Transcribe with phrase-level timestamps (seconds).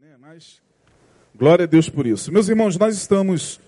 [0.00, 0.16] né?
[0.18, 0.62] Mas
[1.34, 2.32] glória a Deus por isso.
[2.32, 3.60] Meus irmãos, nós estamos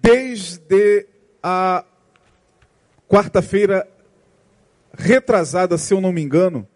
[0.00, 1.06] desde
[1.42, 1.84] a
[3.08, 3.88] quarta-feira
[4.96, 6.68] retrasada, se eu não me engano,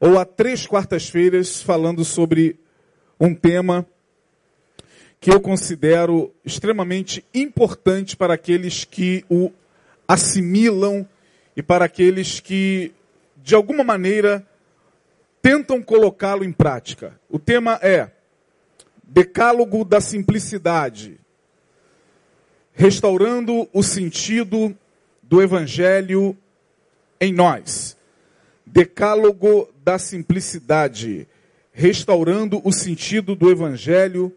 [0.00, 2.58] ou há três quartas-feiras falando sobre
[3.20, 3.86] um tema
[5.20, 9.52] que eu considero extremamente importante para aqueles que o
[10.06, 11.06] assimilam
[11.56, 12.92] e para aqueles que,
[13.36, 14.47] de alguma maneira,
[15.48, 17.18] tentam colocá-lo em prática.
[17.26, 18.10] O tema é
[19.02, 21.18] Decálogo da Simplicidade
[22.74, 24.76] restaurando o sentido
[25.22, 26.36] do Evangelho
[27.18, 27.96] em nós.
[28.66, 31.26] Decálogo da Simplicidade
[31.72, 34.30] restaurando o sentido do Evangelho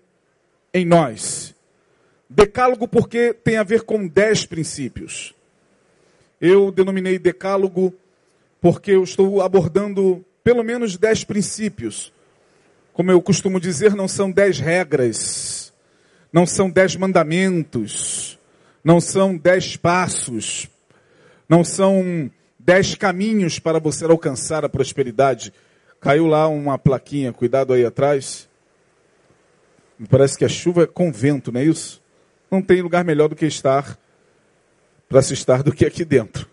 [0.74, 1.54] em nós.
[2.30, 5.36] Decálogo porque tem a ver com dez princípios.
[6.40, 7.94] Eu denominei decálogo
[8.62, 12.12] porque eu estou abordando pelo menos dez princípios.
[12.94, 15.74] Como eu costumo dizer, não são dez regras,
[16.32, 18.38] não são dez mandamentos,
[18.84, 20.68] não são dez passos,
[21.48, 22.30] não são
[22.60, 25.54] dez caminhos para você alcançar a prosperidade.
[26.00, 28.50] Caiu lá uma plaquinha, cuidado aí atrás.
[29.98, 32.02] Me parece que a chuva é com vento, não é isso?
[32.50, 33.98] Não tem lugar melhor do que estar,
[35.08, 36.48] para se estar, do que aqui dentro.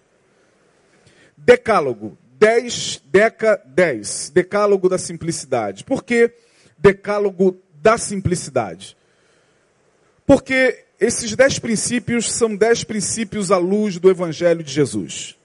[1.37, 2.17] Decálogo.
[2.39, 4.31] 10, Deca 10.
[4.31, 5.83] Decálogo da simplicidade.
[5.83, 6.33] Por que
[6.79, 8.97] decálogo da simplicidade?
[10.25, 15.37] Porque esses dez princípios são dez princípios à luz do Evangelho de Jesus.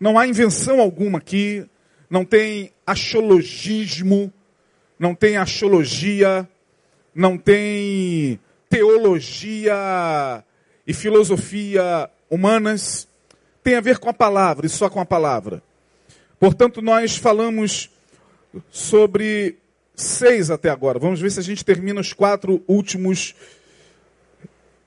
[0.00, 1.66] Não há invenção alguma aqui,
[2.08, 4.32] não tem axiologismo,
[4.98, 6.48] não tem axiologia,
[7.14, 8.38] não tem
[8.68, 10.44] teologia
[10.86, 13.08] e filosofia humanas.
[13.66, 15.60] Tem a ver com a palavra e só com a palavra.
[16.38, 17.90] Portanto, nós falamos
[18.70, 19.56] sobre
[19.92, 21.00] seis até agora.
[21.00, 23.34] Vamos ver se a gente termina os quatro últimos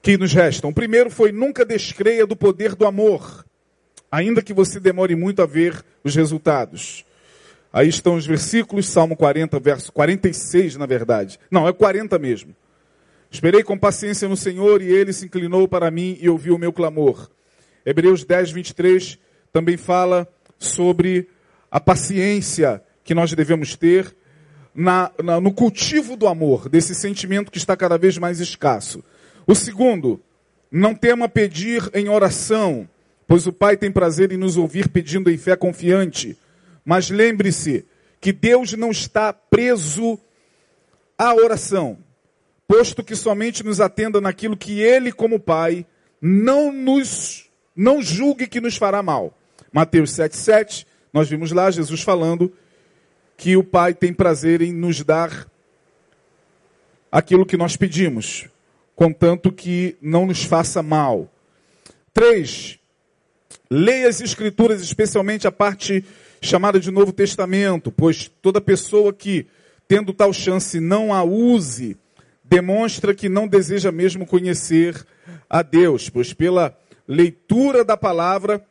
[0.01, 0.69] que nos restam.
[0.69, 3.45] O primeiro foi: nunca descreia do poder do amor,
[4.09, 7.03] ainda que você demore muito a ver os resultados.
[7.73, 11.37] Aí estão os versículos, Salmo 40, verso 46, na verdade.
[11.51, 12.55] Não, é 40 mesmo.
[13.29, 16.71] Esperei com paciência no Senhor e ele se inclinou para mim e ouviu o meu
[16.71, 17.29] clamor.
[17.85, 19.19] Hebreus 10, 23
[19.51, 21.29] também fala sobre
[21.71, 24.15] a paciência que nós devemos ter
[24.73, 29.03] na, na, no cultivo do amor, desse sentimento que está cada vez mais escasso.
[29.47, 30.21] O segundo,
[30.71, 32.87] não tema pedir em oração,
[33.27, 36.37] pois o Pai tem prazer em nos ouvir pedindo em fé confiante.
[36.85, 37.85] Mas lembre-se
[38.21, 40.19] que Deus não está preso
[41.17, 41.97] à oração,
[42.67, 45.85] posto que somente nos atenda naquilo que Ele, como Pai,
[46.21, 47.48] não nos
[47.79, 49.33] não julgue que nos fará mal.
[49.71, 52.51] Mateus 7,7, nós vimos lá Jesus falando
[53.37, 55.47] que o Pai tem prazer em nos dar
[57.09, 58.49] aquilo que nós pedimos,
[58.97, 61.31] contanto que não nos faça mal.
[62.13, 62.77] Três,
[63.71, 66.03] leia as Escrituras, especialmente a parte
[66.41, 69.47] chamada de Novo Testamento, pois toda pessoa que,
[69.87, 71.95] tendo tal chance, não a use,
[72.43, 75.01] demonstra que não deseja mesmo conhecer
[75.49, 76.77] a Deus, pois pela
[77.09, 78.63] leitura da palavra,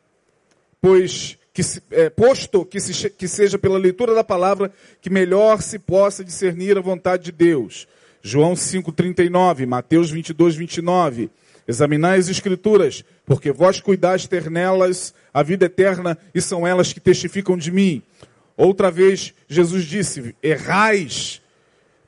[0.81, 5.61] pois que se, é, posto que, se, que seja pela leitura da palavra que melhor
[5.61, 7.85] se possa discernir a vontade de Deus.
[8.21, 11.29] João 5,39, Mateus 22, 29.
[11.67, 16.99] Examinai as Escrituras, porque vós cuidais ter nelas a vida eterna e são elas que
[16.99, 18.01] testificam de mim.
[18.55, 21.41] Outra vez, Jesus disse: Errais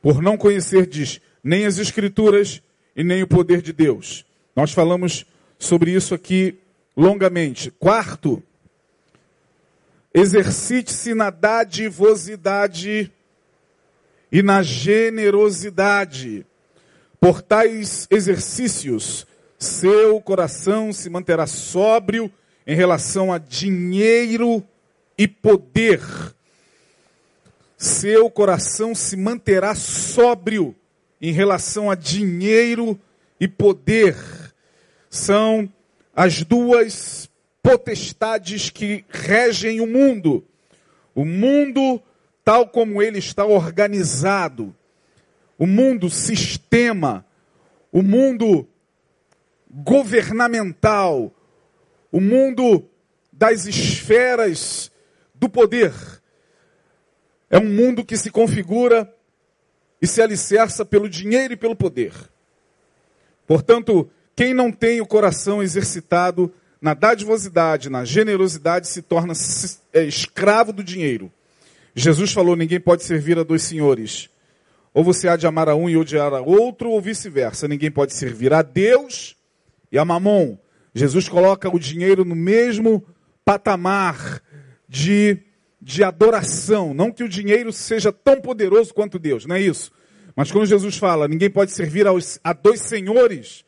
[0.02, 2.62] por não conhecerdes nem as Escrituras
[2.96, 4.26] e nem o poder de Deus.
[4.56, 5.26] Nós falamos
[5.62, 6.58] sobre isso aqui
[6.98, 7.70] longamente.
[7.72, 8.42] Quarto,
[10.14, 13.12] exercite-se na dadivosidade
[14.32, 16.46] e na generosidade.
[17.20, 19.28] Por tais exercícios,
[19.60, 22.32] seu coração se manterá sóbrio
[22.66, 24.64] em relação a dinheiro
[25.16, 26.02] e poder.
[27.78, 30.76] Seu coração se manterá sóbrio
[31.22, 33.00] em relação a dinheiro
[33.40, 34.16] e poder.
[35.12, 35.70] São
[36.16, 37.30] as duas
[37.62, 40.48] potestades que regem o mundo.
[41.14, 42.02] O mundo
[42.46, 44.74] tal como ele está organizado,
[45.58, 47.26] o mundo sistema,
[47.92, 48.66] o mundo
[49.70, 51.32] governamental,
[52.10, 52.90] o mundo
[53.34, 54.90] das esferas
[55.36, 55.94] do poder.
[57.50, 59.14] É um mundo que se configura
[60.02, 62.14] e se alicerça pelo dinheiro e pelo poder.
[63.46, 64.10] Portanto,
[64.42, 66.52] quem não tem o coração exercitado
[66.82, 69.34] na dadivosidade, na generosidade, se torna
[69.94, 71.32] é, escravo do dinheiro.
[71.94, 74.32] Jesus falou: ninguém pode servir a dois senhores.
[74.96, 77.68] Ou você há de amar a um e odiar a outro, ou vice-versa.
[77.68, 79.36] Ninguém pode servir a Deus
[79.92, 80.58] e a Mamon.
[80.92, 83.06] Jesus coloca o dinheiro no mesmo
[83.46, 84.42] patamar
[84.90, 85.38] de,
[85.80, 86.96] de adoração.
[86.96, 89.92] Não que o dinheiro seja tão poderoso quanto Deus, não é isso.
[90.36, 92.08] Mas quando Jesus fala, ninguém pode servir
[92.44, 93.64] a dois senhores,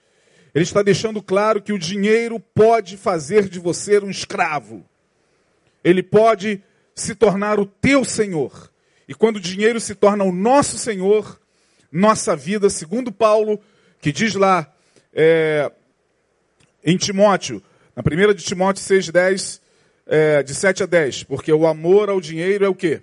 [0.53, 4.85] ele está deixando claro que o dinheiro pode fazer de você um escravo.
[5.83, 6.61] Ele pode
[6.93, 8.71] se tornar o teu senhor.
[9.07, 11.39] E quando o dinheiro se torna o nosso senhor,
[11.91, 13.59] nossa vida, segundo Paulo,
[13.99, 14.71] que diz lá
[15.11, 15.71] é,
[16.83, 17.61] em Timóteo,
[17.95, 19.59] na primeira de Timóteo 6,10,
[20.05, 23.01] é, de 7 a 10, porque o amor ao dinheiro é o quê?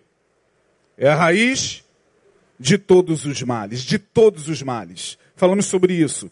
[0.97, 1.85] É a raiz
[2.58, 5.19] de todos os males, de todos os males.
[5.35, 6.31] Falamos sobre isso.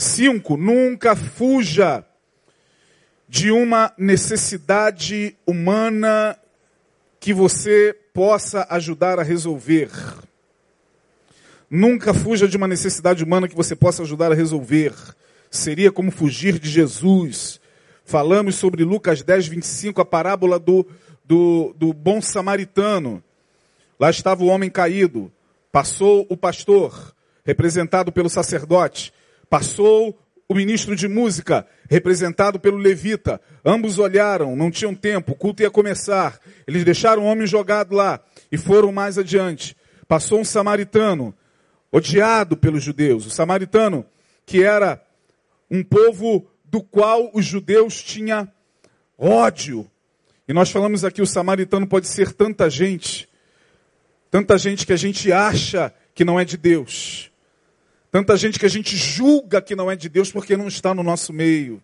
[0.00, 2.02] Cinco, nunca fuja
[3.28, 6.38] de uma necessidade humana
[7.20, 9.90] que você possa ajudar a resolver.
[11.68, 14.94] Nunca fuja de uma necessidade humana que você possa ajudar a resolver.
[15.50, 17.60] Seria como fugir de Jesus.
[18.02, 20.86] Falamos sobre Lucas 10, 25, a parábola do,
[21.22, 23.22] do, do bom samaritano.
[23.98, 25.30] Lá estava o homem caído.
[25.70, 27.14] Passou o pastor,
[27.44, 29.12] representado pelo sacerdote.
[29.50, 30.16] Passou
[30.48, 33.40] o ministro de música, representado pelo levita.
[33.64, 36.40] Ambos olharam, não tinham tempo, o culto ia começar.
[36.66, 38.20] Eles deixaram o homem jogado lá
[38.50, 39.76] e foram mais adiante.
[40.08, 41.34] Passou um samaritano,
[41.92, 43.26] odiado pelos judeus.
[43.26, 44.06] O samaritano,
[44.46, 45.00] que era
[45.70, 48.48] um povo do qual os judeus tinham
[49.18, 49.88] ódio.
[50.48, 53.28] E nós falamos aqui, o samaritano pode ser tanta gente,
[54.30, 57.29] tanta gente que a gente acha que não é de Deus.
[58.10, 61.02] Tanta gente que a gente julga que não é de Deus porque não está no
[61.02, 61.82] nosso meio.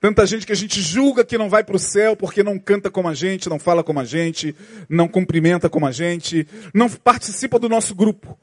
[0.00, 2.90] Tanta gente que a gente julga que não vai para o céu porque não canta
[2.90, 4.54] como a gente, não fala como a gente,
[4.88, 8.38] não cumprimenta como a gente, não participa do nosso grupo.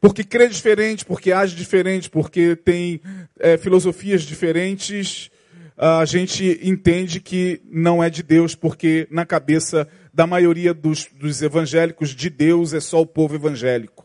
[0.00, 3.00] Porque crê diferente, porque age diferente, porque tem
[3.38, 5.30] é, filosofias diferentes,
[5.76, 11.42] a gente entende que não é de Deus, porque na cabeça da maioria dos, dos
[11.42, 14.03] evangélicos, de Deus é só o povo evangélico.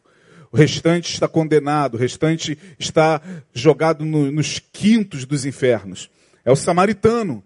[0.52, 3.22] O restante está condenado, o restante está
[3.54, 6.10] jogado no, nos quintos dos infernos.
[6.44, 7.44] É o samaritano.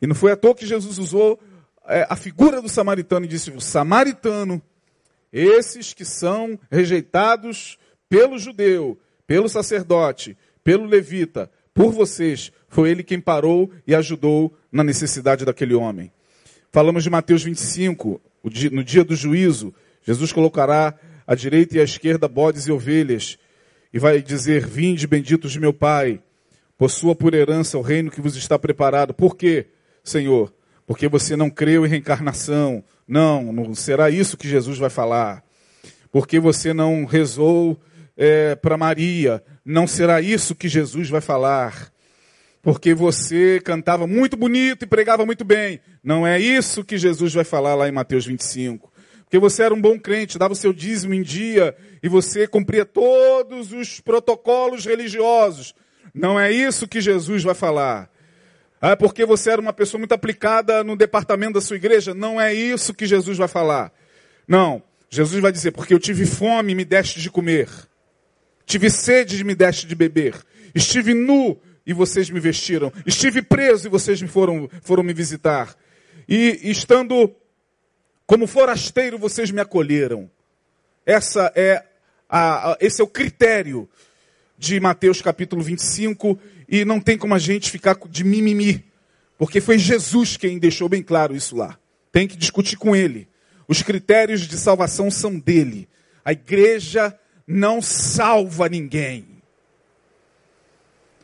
[0.00, 1.38] E não foi à toa que Jesus usou
[1.86, 4.62] é, a figura do samaritano e disse: o samaritano,
[5.32, 7.78] esses que são rejeitados
[8.08, 14.82] pelo judeu, pelo sacerdote, pelo levita, por vocês, foi ele quem parou e ajudou na
[14.82, 16.10] necessidade daquele homem.
[16.72, 18.20] Falamos de Mateus 25,
[18.72, 20.94] no dia do juízo, Jesus colocará
[21.28, 23.38] à direita e à esquerda bodes e ovelhas,
[23.92, 26.20] e vai dizer: Vinde, benditos de meu Pai,
[26.78, 29.12] possua por herança o reino que vos está preparado.
[29.12, 29.66] Por quê,
[30.02, 30.52] Senhor?
[30.86, 32.82] Porque você não creu em reencarnação.
[33.06, 35.44] Não, não será isso que Jesus vai falar.
[36.10, 37.78] Porque você não rezou
[38.16, 39.42] é, para Maria.
[39.62, 41.92] Não será isso que Jesus vai falar.
[42.62, 45.78] Porque você cantava muito bonito e pregava muito bem.
[46.02, 48.90] Não é isso que Jesus vai falar lá em Mateus 25
[49.28, 52.86] porque você era um bom crente, dava o seu dízimo em dia e você cumpria
[52.86, 55.74] todos os protocolos religiosos.
[56.14, 58.10] Não é isso que Jesus vai falar.
[58.80, 62.14] É porque você era uma pessoa muito aplicada no departamento da sua igreja.
[62.14, 63.92] Não é isso que Jesus vai falar.
[64.46, 64.82] Não.
[65.10, 67.68] Jesus vai dizer, porque eu tive fome e me deste de comer.
[68.64, 70.36] Tive sede e me deste de beber.
[70.74, 72.90] Estive nu e vocês me vestiram.
[73.04, 75.76] Estive preso e vocês me foram, foram me visitar.
[76.26, 77.36] E estando
[78.28, 80.30] como forasteiro vocês me acolheram.
[81.06, 81.82] Essa é
[82.28, 83.88] a, a, esse é o critério
[84.58, 88.84] de Mateus capítulo 25 e não tem como a gente ficar de mimimi,
[89.38, 91.78] porque foi Jesus quem deixou bem claro isso lá.
[92.12, 93.26] Tem que discutir com ele.
[93.66, 95.88] Os critérios de salvação são dele.
[96.22, 99.24] A igreja não salva ninguém.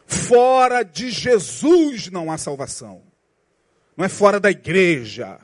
[0.06, 3.02] Fora de Jesus não há salvação.
[3.94, 5.38] Não é fora da igreja.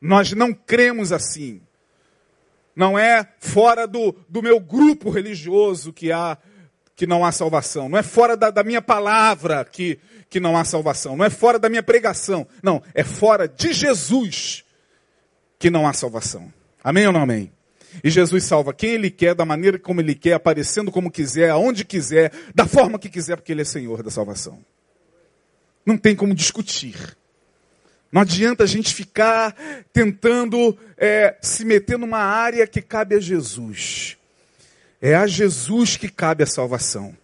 [0.00, 1.60] Nós não cremos assim.
[2.74, 6.38] Não é fora do, do meu grupo religioso que há
[6.94, 7.88] que não há salvação.
[7.88, 11.16] Não é fora da, da minha palavra que, que não há salvação.
[11.16, 12.44] Não é fora da minha pregação.
[12.60, 14.64] Não, é fora de Jesus
[15.60, 16.52] que não há salvação.
[16.82, 17.52] Amém ou não amém?
[18.02, 21.84] E Jesus salva quem Ele quer, da maneira como Ele quer, aparecendo como quiser, aonde
[21.84, 24.58] quiser, da forma que quiser, porque Ele é Senhor da salvação.
[25.86, 27.16] Não tem como discutir.
[28.10, 29.54] Não adianta a gente ficar
[29.92, 34.16] tentando é, se meter numa área que cabe a Jesus.
[35.00, 37.14] É a Jesus que cabe a salvação.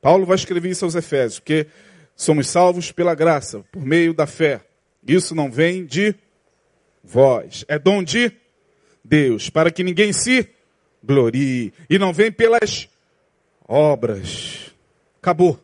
[0.00, 1.66] Paulo vai escrever isso aos Efésios, porque
[2.16, 4.60] somos salvos pela graça, por meio da fé.
[5.06, 6.14] Isso não vem de
[7.02, 8.32] vós, é dom de
[9.04, 10.48] Deus, para que ninguém se
[11.02, 11.72] glorie.
[11.88, 12.88] E não vem pelas
[13.66, 14.72] obras.
[15.20, 15.58] Acabou.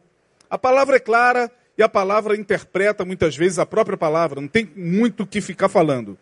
[0.48, 4.40] A palavra é clara e a palavra interpreta muitas vezes a própria palavra.
[4.40, 6.18] Não tem muito o que ficar falando.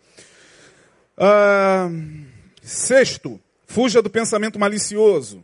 [1.17, 1.89] Ah,
[2.61, 5.43] sexto, fuja do pensamento malicioso.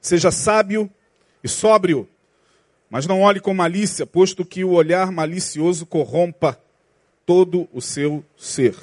[0.00, 0.90] Seja sábio
[1.44, 2.08] e sóbrio,
[2.88, 6.58] mas não olhe com malícia, posto que o olhar malicioso corrompa
[7.26, 8.74] todo o seu ser.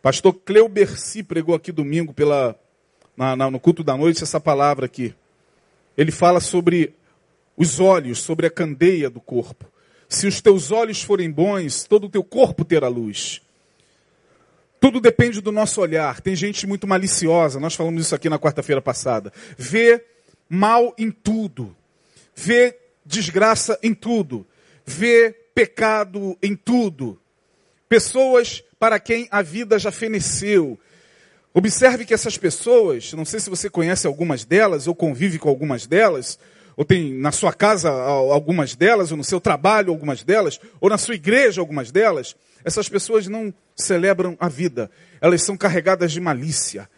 [0.00, 2.58] Pastor Cleo Berci pregou aqui domingo pela,
[3.14, 5.14] na, na, no culto da noite essa palavra aqui.
[5.96, 6.94] Ele fala sobre
[7.56, 9.70] os olhos, sobre a candeia do corpo.
[10.08, 13.40] Se os teus olhos forem bons, todo o teu corpo terá luz.
[14.80, 16.20] Tudo depende do nosso olhar.
[16.20, 19.32] Tem gente muito maliciosa, nós falamos isso aqui na quarta-feira passada.
[19.56, 20.04] Vê
[20.48, 21.74] mal em tudo.
[22.34, 24.46] Vê desgraça em tudo.
[24.84, 27.18] Vê pecado em tudo.
[27.88, 30.78] Pessoas para quem a vida já feneceu.
[31.54, 35.86] Observe que essas pessoas, não sei se você conhece algumas delas, ou convive com algumas
[35.86, 36.38] delas,
[36.82, 40.98] ou tem na sua casa algumas delas, ou no seu trabalho algumas delas, ou na
[40.98, 42.34] sua igreja algumas delas,
[42.64, 46.90] essas pessoas não celebram a vida, elas são carregadas de malícia.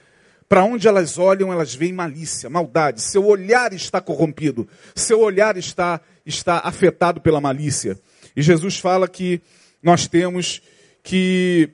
[0.48, 3.02] Para onde elas olham, elas veem malícia, maldade.
[3.02, 7.98] Seu olhar está corrompido, seu olhar está, está afetado pela malícia.
[8.34, 9.42] E Jesus fala que
[9.82, 10.62] nós temos
[11.02, 11.68] que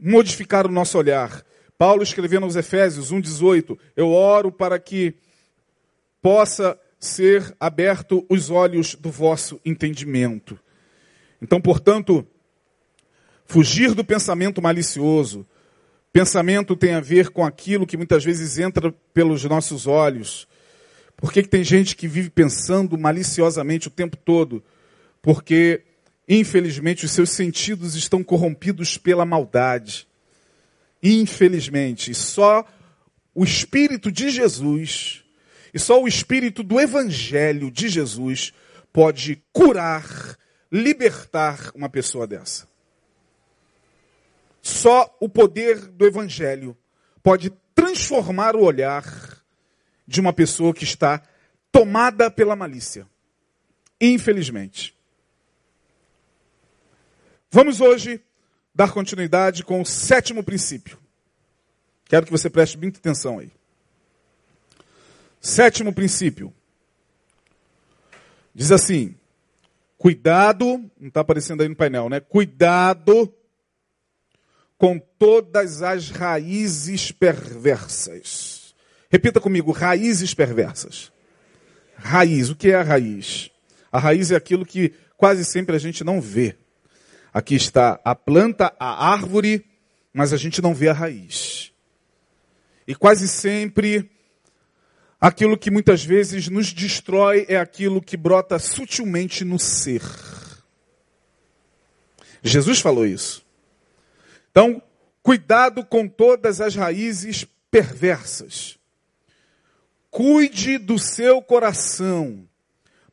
[0.00, 1.44] modificar o nosso olhar.
[1.78, 5.14] Paulo escrevendo aos Efésios 1,18: Eu oro para que
[6.22, 10.58] possa ser aberto os olhos do vosso entendimento.
[11.40, 12.26] Então, portanto,
[13.46, 15.46] fugir do pensamento malicioso.
[16.12, 20.46] Pensamento tem a ver com aquilo que muitas vezes entra pelos nossos olhos.
[21.16, 24.62] Por que, que tem gente que vive pensando maliciosamente o tempo todo?
[25.22, 25.82] Porque,
[26.28, 30.06] infelizmente, os seus sentidos estão corrompidos pela maldade.
[31.02, 32.66] Infelizmente, só
[33.34, 35.19] o Espírito de Jesus
[35.72, 38.52] e só o Espírito do Evangelho de Jesus
[38.92, 40.36] pode curar,
[40.70, 42.68] libertar uma pessoa dessa.
[44.62, 46.76] Só o poder do Evangelho
[47.22, 49.04] pode transformar o olhar
[50.06, 51.22] de uma pessoa que está
[51.72, 53.06] tomada pela malícia.
[54.00, 54.96] Infelizmente.
[57.50, 58.20] Vamos hoje
[58.74, 60.98] dar continuidade com o sétimo princípio.
[62.04, 63.50] Quero que você preste muita atenção aí.
[65.40, 66.52] Sétimo princípio.
[68.54, 69.14] Diz assim:
[69.96, 72.20] cuidado, não está aparecendo aí no painel, né?
[72.20, 73.32] Cuidado
[74.76, 78.74] com todas as raízes perversas.
[79.08, 81.10] Repita comigo: raízes perversas.
[81.96, 83.50] Raiz, o que é a raiz?
[83.90, 86.56] A raiz é aquilo que quase sempre a gente não vê.
[87.32, 89.64] Aqui está a planta, a árvore,
[90.12, 91.72] mas a gente não vê a raiz.
[92.86, 94.10] E quase sempre
[95.20, 100.02] aquilo que muitas vezes nos destrói é aquilo que brota sutilmente no ser.
[102.42, 103.44] Jesus falou isso.
[104.50, 104.82] Então,
[105.22, 108.78] cuidado com todas as raízes perversas.
[110.10, 112.48] Cuide do seu coração,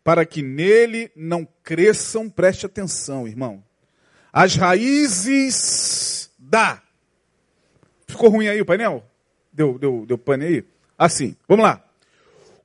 [0.04, 3.64] para que nele não cresçam, preste atenção, irmão,
[4.34, 6.82] as raízes da.
[8.08, 9.06] Ficou ruim aí o painel?
[9.52, 10.66] Deu, deu, deu pane aí?
[10.98, 11.87] Assim, vamos lá.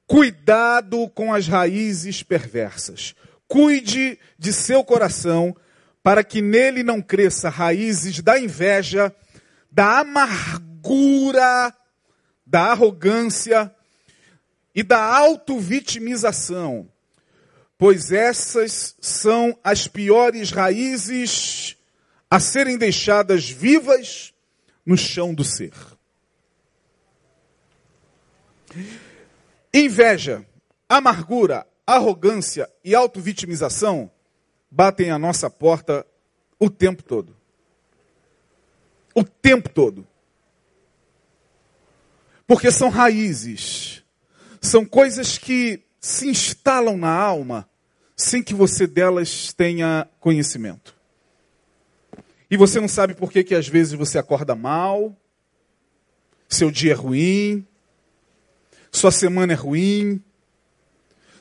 [0.07, 3.15] Cuidado com as raízes perversas.
[3.49, 5.57] Cuide de seu coração,
[6.03, 9.15] para que nele não cresça raízes da inveja,
[9.71, 11.75] da amargura,
[12.47, 13.75] da arrogância
[14.75, 16.89] e da autovitimização
[17.83, 21.77] pois essas são as piores raízes
[22.31, 24.33] a serem deixadas vivas
[24.87, 25.73] no chão do ser.
[29.75, 30.47] Inveja,
[30.89, 34.11] amargura, arrogância e autovitimização
[34.71, 36.07] batem a nossa porta
[36.59, 37.37] o tempo todo.
[39.15, 40.07] O tempo todo.
[42.47, 44.03] Porque são raízes,
[44.61, 47.69] são coisas que se instalam na alma
[48.17, 50.95] sem que você delas tenha conhecimento.
[52.51, 55.17] E você não sabe por que, que às vezes você acorda mal,
[56.49, 57.67] seu dia é ruim,
[58.93, 60.23] sua semana é ruim,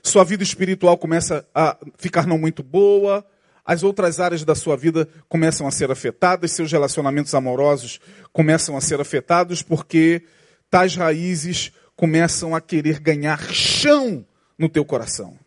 [0.01, 3.23] sua vida espiritual começa a ficar não muito boa,
[3.63, 7.99] as outras áreas da sua vida começam a ser afetadas, seus relacionamentos amorosos
[8.33, 10.23] começam a ser afetados porque
[10.69, 14.25] tais raízes começam a querer ganhar chão
[14.57, 15.37] no teu coração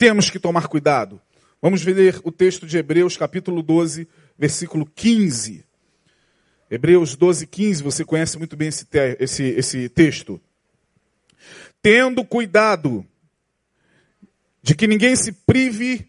[0.00, 1.20] temos que tomar cuidado.
[1.60, 4.08] Vamos ler o texto de Hebreus, capítulo 12,
[4.38, 5.62] versículo 15.
[6.70, 10.40] Hebreus 12, 15, você conhece muito bem esse, te esse, esse texto.
[11.82, 13.04] Tendo cuidado
[14.62, 16.06] de que ninguém se prive.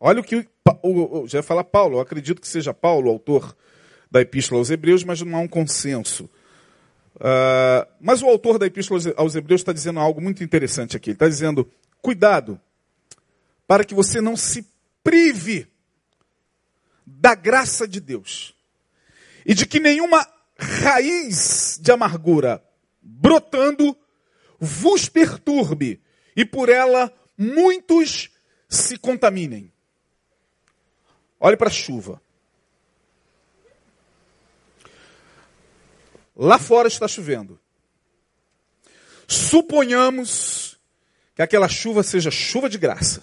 [0.00, 0.48] Olha o que
[0.82, 3.56] o, o, já fala Paulo, eu acredito que seja Paulo o autor
[4.10, 6.28] da Epístola aos Hebreus, mas não há um consenso.
[7.14, 11.10] Uh, mas o autor da Epístola aos Hebreus está dizendo algo muito interessante aqui.
[11.10, 11.70] Ele está dizendo:
[12.02, 12.60] cuidado,
[13.68, 14.66] para que você não se
[15.04, 15.68] prive
[17.06, 18.55] da graça de Deus
[19.46, 20.26] e de que nenhuma
[20.58, 22.62] raiz de amargura
[23.00, 23.96] brotando
[24.58, 26.02] vos perturbe
[26.34, 28.28] e por ela muitos
[28.68, 29.72] se contaminem.
[31.38, 32.20] Olhe para a chuva.
[36.34, 37.58] Lá fora está chovendo.
[39.28, 40.76] Suponhamos
[41.36, 43.22] que aquela chuva seja chuva de graça.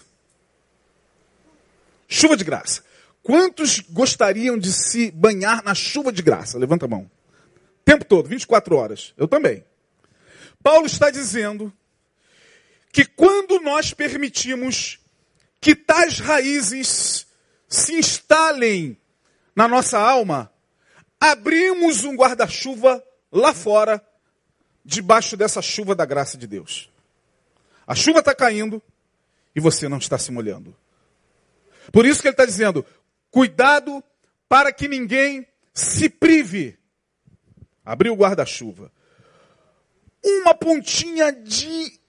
[2.08, 2.84] Chuva de graça.
[3.24, 6.58] Quantos gostariam de se banhar na chuva de graça?
[6.60, 7.10] Levanta a mão.
[7.80, 9.14] O tempo todo, 24 horas.
[9.18, 9.66] Eu também.
[10.62, 11.72] Paulo está dizendo
[12.92, 15.00] que quando nós permitimos
[15.62, 17.26] que tais raízes
[17.68, 18.98] se instalem
[19.56, 20.52] na nossa alma,
[21.20, 23.02] abrimos um guarda-chuva
[23.32, 24.06] lá fora,
[24.84, 26.90] debaixo dessa chuva da graça de Deus.
[27.88, 28.82] A chuva está caindo
[29.56, 30.76] e você não está se molhando.
[31.92, 32.86] Por isso que ele está dizendo:
[33.34, 34.02] Cuidado
[34.48, 36.78] para que ninguém se prive.
[37.84, 38.92] Abriu o guarda-chuva.
[40.24, 42.00] Uma pontinha de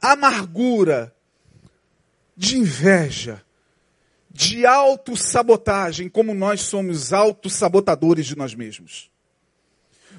[0.00, 1.14] amargura,
[2.36, 3.40] de inveja,
[4.28, 9.08] de autossabotagem, como nós somos autossabotadores de nós mesmos.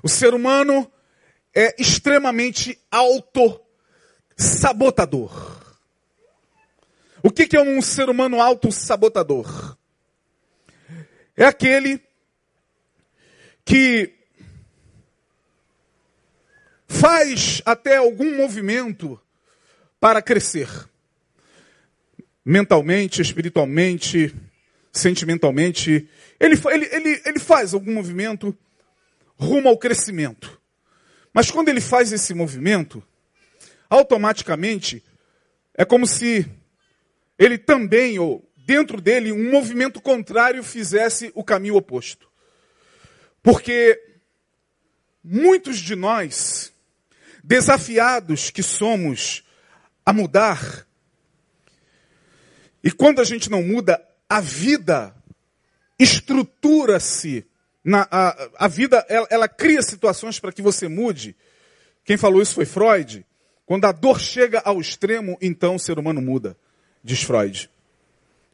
[0.01, 0.89] O ser humano
[1.53, 5.61] é extremamente autossabotador.
[7.21, 9.77] O que é um ser humano autossabotador?
[11.35, 11.99] É aquele
[13.65, 14.13] que
[16.87, 19.19] faz até algum movimento
[19.99, 20.69] para crescer.
[22.45, 24.35] Mentalmente, espiritualmente,
[24.91, 26.07] sentimentalmente.
[26.39, 28.55] Ele, ele, ele, ele faz algum movimento
[29.35, 30.61] rumo ao crescimento.
[31.33, 33.03] Mas quando ele faz esse movimento,
[33.89, 35.03] automaticamente
[35.75, 36.45] é como se
[37.39, 42.27] ele também, ou dentro dele um movimento contrário fizesse o caminho oposto.
[43.41, 44.01] Porque
[45.23, 46.73] muitos de nós,
[47.43, 49.43] desafiados que somos
[50.05, 50.87] a mudar,
[52.83, 55.15] e quando a gente não muda, a vida
[55.97, 57.45] estrutura-se,
[58.11, 61.35] a, a vida ela, ela cria situações para que você mude.
[62.03, 63.25] Quem falou isso foi Freud.
[63.65, 66.57] Quando a dor chega ao extremo, então o ser humano muda,
[67.01, 67.69] diz Freud.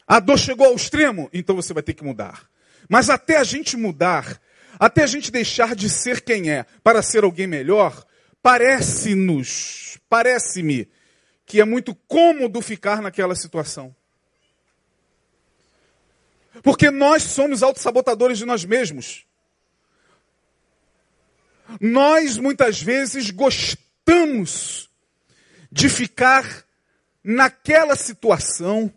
[0.10, 2.50] A dor chegou ao extremo, então você vai ter que mudar.
[2.90, 4.42] Mas até a gente mudar,
[4.80, 8.04] até a gente deixar de ser quem é para ser alguém melhor,
[8.42, 10.90] parece-nos, parece-me,
[11.46, 13.96] que é muito cômodo ficar naquela situação.
[16.64, 19.28] Porque nós somos autossabotadores de nós mesmos.
[21.80, 24.90] Nós muitas vezes gostamos
[25.72, 26.66] de ficar
[27.24, 28.92] naquela situação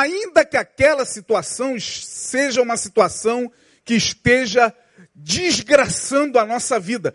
[0.00, 3.50] ainda que aquela situação seja uma situação
[3.84, 4.74] que esteja
[5.14, 7.14] desgraçando a nossa vida.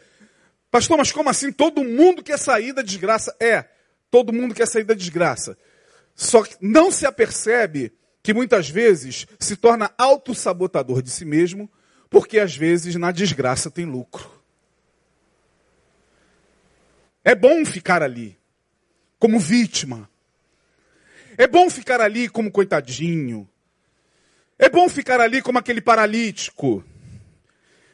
[0.71, 1.51] Pastor, mas como assim?
[1.51, 3.35] Todo mundo quer sair da desgraça?
[3.39, 3.65] É,
[4.09, 5.57] todo mundo quer sair da desgraça.
[6.15, 11.69] Só que não se apercebe que muitas vezes se torna autossabotador de si mesmo,
[12.09, 14.29] porque às vezes na desgraça tem lucro.
[17.23, 18.37] É bom ficar ali,
[19.17, 20.09] como vítima.
[21.39, 23.47] É bom ficar ali como coitadinho.
[24.58, 26.84] É bom ficar ali como aquele paralítico.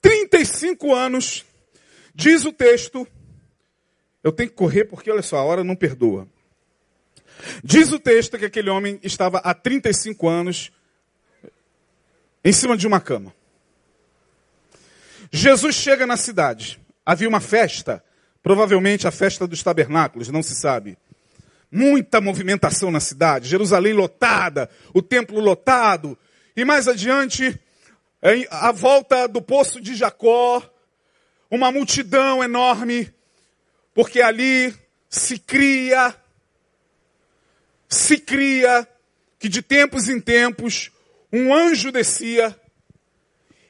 [0.00, 1.44] 35 anos,
[2.14, 3.08] diz o texto,
[4.22, 6.28] eu tenho que correr porque, olha só, a hora não perdoa.
[7.62, 10.72] Diz o texto que aquele homem estava há 35 anos
[12.44, 13.34] em cima de uma cama.
[15.30, 16.80] Jesus chega na cidade.
[17.04, 18.04] Havia uma festa,
[18.42, 20.96] provavelmente a festa dos tabernáculos, não se sabe.
[21.70, 26.18] Muita movimentação na cidade, Jerusalém lotada, o templo lotado.
[26.54, 27.58] E mais adiante,
[28.50, 30.62] a volta do poço de Jacó,
[31.50, 33.12] uma multidão enorme
[33.94, 34.74] porque ali
[35.08, 36.14] se cria,
[37.88, 38.88] se cria
[39.38, 40.90] que de tempos em tempos
[41.32, 42.58] um anjo descia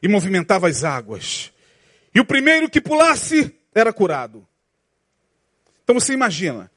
[0.02, 1.52] e movimentava as águas.
[2.14, 4.46] E o primeiro que pulasse era curado.
[5.82, 6.70] Então você imagina,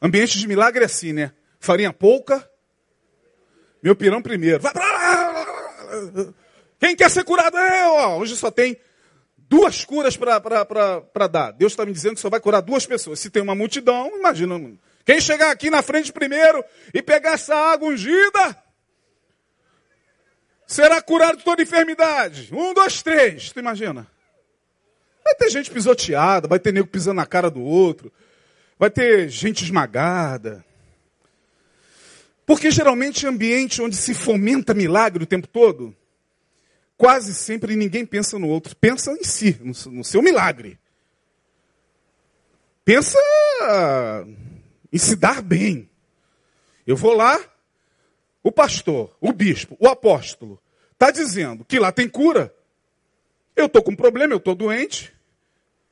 [0.00, 1.32] ambiente de milagre é assim, né?
[1.60, 2.48] Farinha pouca,
[3.82, 4.62] meu pirão primeiro.
[6.80, 7.56] Quem quer ser curado?
[7.56, 8.18] Eu!
[8.18, 8.76] Hoje só tem
[9.52, 11.52] duas curas para dar.
[11.52, 13.20] Deus está me dizendo que só vai curar duas pessoas.
[13.20, 14.58] Se tem uma multidão, imagina.
[15.04, 18.56] Quem chegar aqui na frente primeiro e pegar essa água ungida,
[20.66, 22.48] será curado de toda enfermidade.
[22.50, 23.52] Um, dois, três.
[23.52, 24.06] Tu imagina?
[25.22, 28.10] Vai ter gente pisoteada, vai ter nego pisando na cara do outro,
[28.78, 30.64] vai ter gente esmagada.
[32.46, 35.94] Porque geralmente ambiente onde se fomenta milagre o tempo todo,
[36.96, 40.78] quase sempre ninguém pensa no outro, pensa em si, no, seu milagre.
[42.84, 43.18] Pensa
[44.92, 45.88] em se dar bem.
[46.86, 47.38] Eu vou lá,
[48.42, 50.60] o pastor, o bispo, o apóstolo,
[50.92, 52.54] está dizendo que lá tem cura.
[53.54, 55.12] Eu estou com um problema, eu estou doente.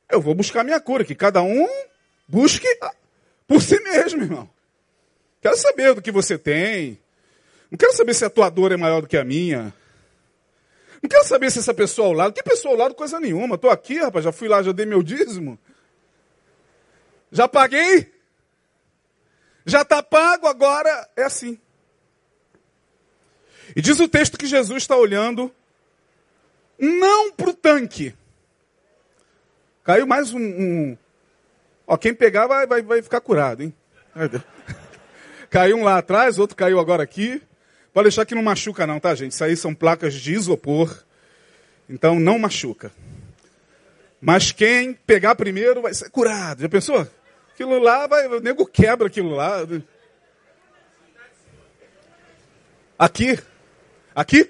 [0.09, 1.67] Eu vou buscar minha cura, que cada um
[2.27, 2.67] busque
[3.47, 4.49] por si mesmo, irmão.
[5.41, 6.99] Quero saber do que você tem.
[7.69, 9.73] Não quero saber se a tua dor é maior do que a minha.
[11.01, 12.33] Não quero saber se essa pessoa ao lado.
[12.33, 13.55] Que pessoa ao lado, coisa nenhuma.
[13.55, 15.57] Estou aqui, rapaz, já fui lá, já dei meu dízimo.
[17.31, 18.13] Já paguei.
[19.65, 21.59] Já está pago, agora é assim.
[23.75, 25.51] E diz o texto que Jesus está olhando
[26.77, 28.13] não para o tanque.
[29.83, 30.97] Caiu mais um, um.
[31.87, 33.73] Ó, quem pegar vai, vai, vai ficar curado, hein?
[35.49, 37.41] Caiu um lá atrás, outro caiu agora aqui.
[37.93, 39.33] Pode deixar que não machuca não, tá, gente?
[39.33, 41.03] Isso aí são placas de isopor.
[41.89, 42.91] Então não machuca.
[44.21, 46.61] Mas quem pegar primeiro vai ser curado.
[46.61, 47.07] Já pensou?
[47.53, 49.67] Aquilo lá, vai, o nego quebra aquilo lá.
[52.97, 53.39] Aqui?
[54.15, 54.49] Aqui?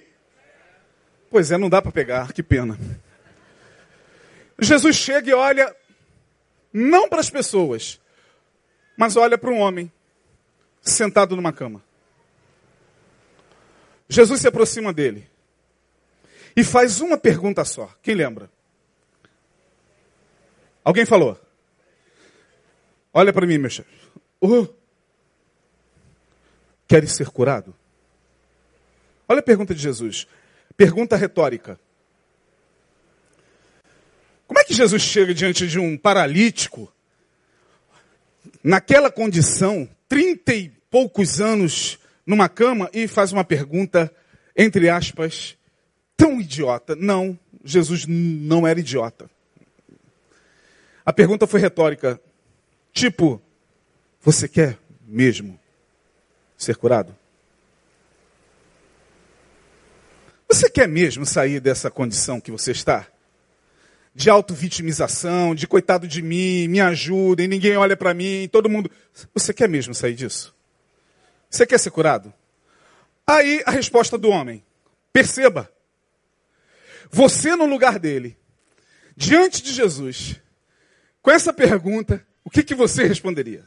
[1.30, 2.77] Pois é, não dá para pegar, que pena.
[4.60, 5.73] Jesus chega e olha,
[6.71, 7.99] não para as pessoas,
[8.97, 9.91] mas olha para um homem
[10.82, 11.82] sentado numa cama.
[14.12, 15.26] Jesus se aproxima dele
[16.54, 17.89] e faz uma pergunta só.
[18.04, 18.52] Quem lembra?
[20.84, 21.39] Alguém falou?
[23.13, 23.89] Olha para mim, meu chefe.
[24.41, 24.67] Oh,
[26.89, 27.74] queres ser curado?
[29.30, 30.28] Olha a pergunta de Jesus.
[30.76, 31.80] Pergunta retórica.
[34.45, 36.93] Como é que Jesus chega diante de um paralítico,
[38.62, 42.00] naquela condição, trinta e poucos anos
[42.32, 44.10] numa cama, e faz uma pergunta,
[44.56, 45.58] entre aspas,
[46.15, 46.96] tão idiota?
[46.96, 49.30] Não, Jesus não era idiota.
[51.06, 52.22] A pergunta foi retórica.
[52.94, 53.41] Tipo,
[54.22, 55.60] você quer mesmo
[56.58, 57.13] ser curado?
[60.48, 63.08] Você quer mesmo sair dessa condição que você está?
[64.15, 68.89] De auto-vitimização, de coitado de mim, me ajudem, ninguém olha para mim, todo mundo.
[69.34, 70.56] Você quer mesmo sair disso?
[71.51, 72.33] Você quer ser curado?
[73.27, 74.63] Aí a resposta do homem.
[75.11, 75.69] Perceba.
[77.11, 78.37] Você no lugar dele,
[79.17, 80.39] diante de Jesus,
[81.21, 83.65] com essa pergunta, o que, que você responderia?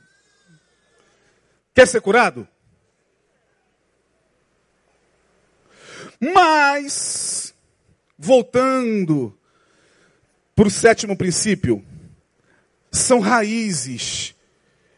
[1.74, 2.48] Quer ser curado?
[6.18, 7.54] Mas,
[8.16, 9.38] voltando
[10.56, 11.84] para o sétimo princípio,
[12.90, 14.34] são raízes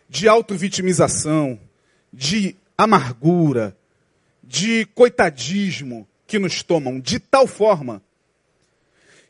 [0.09, 1.59] de autovitimização,
[2.12, 3.77] de amargura,
[4.43, 8.03] de coitadismo que nos tomam de tal forma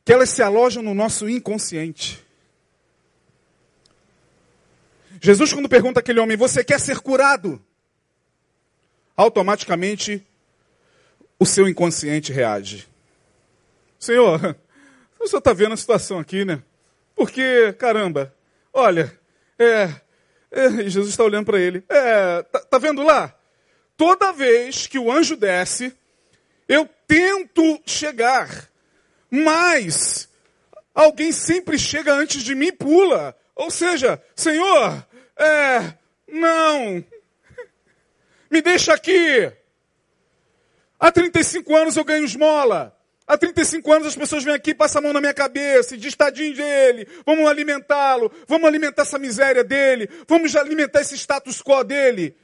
[0.05, 2.25] que elas se alojam no nosso inconsciente.
[5.21, 7.61] Jesus, quando pergunta aquele homem, você quer ser curado?
[9.17, 10.25] Automaticamente
[11.41, 12.87] o seu inconsciente reage.
[13.99, 14.57] Senhor,
[15.19, 16.63] o senhor está vendo a situação aqui, né?
[17.17, 18.33] Porque, caramba,
[18.73, 19.19] olha,
[19.59, 19.91] é,
[20.51, 21.83] é Jesus está olhando para ele.
[21.89, 23.36] É, tá, tá vendo lá?
[23.97, 25.95] Toda vez que o anjo desce,
[26.69, 28.69] eu tento chegar,
[29.31, 30.29] mas
[30.95, 33.37] alguém sempre chega antes de mim e pula.
[33.55, 35.07] Ou seja, Senhor,
[35.37, 35.95] é,
[36.29, 37.05] não,
[38.51, 39.51] me deixa aqui.
[40.99, 42.97] Há 35 anos eu ganho esmola.
[43.27, 46.15] Há 35 anos as pessoas vêm aqui, passam a mão na minha cabeça e diz
[46.15, 52.37] tadinho dele, vamos alimentá-lo, vamos alimentar essa miséria dele, vamos alimentar esse status quo dele.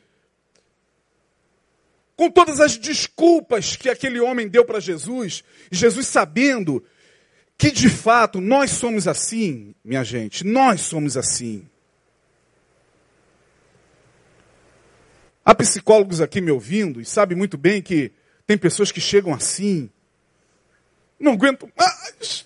[2.16, 6.85] Com todas as desculpas que aquele homem deu para Jesus, Jesus sabendo
[7.57, 11.68] que de fato nós somos assim, minha gente, nós somos assim.
[15.44, 18.12] Há psicólogos aqui me ouvindo e sabem muito bem que
[18.46, 19.88] Tem pessoas que chegam assim,
[21.18, 22.44] não aguento mais,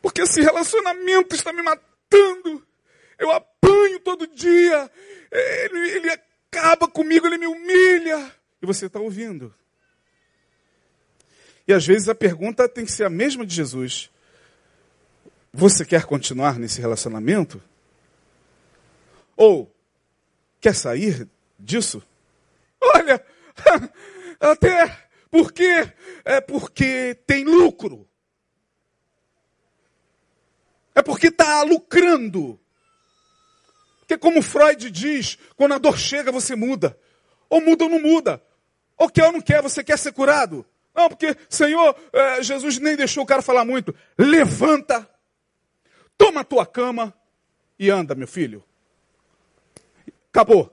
[0.00, 2.64] porque esse relacionamento está me matando.
[3.18, 4.90] Eu apanho todo dia,
[5.30, 8.32] ele, ele acaba comigo, ele me humilha.
[8.62, 9.52] E você está ouvindo.
[11.66, 14.08] E às vezes a pergunta tem que ser a mesma de Jesus:
[15.52, 17.60] Você quer continuar nesse relacionamento?
[19.36, 19.74] Ou
[20.60, 22.00] quer sair disso?
[22.80, 23.24] Olha,
[24.38, 25.92] até porque
[26.24, 28.08] é porque tem lucro.
[30.94, 32.60] É porque está lucrando.
[34.00, 36.98] Porque como Freud diz, quando a dor chega, você muda.
[37.48, 38.42] Ou muda ou não muda.
[39.02, 40.64] Ou quer ou não quer, você quer ser curado.
[40.94, 43.92] Não, porque, Senhor, é, Jesus nem deixou o cara falar muito.
[44.16, 45.10] Levanta,
[46.16, 47.12] toma a tua cama
[47.76, 48.62] e anda, meu filho.
[50.28, 50.72] Acabou.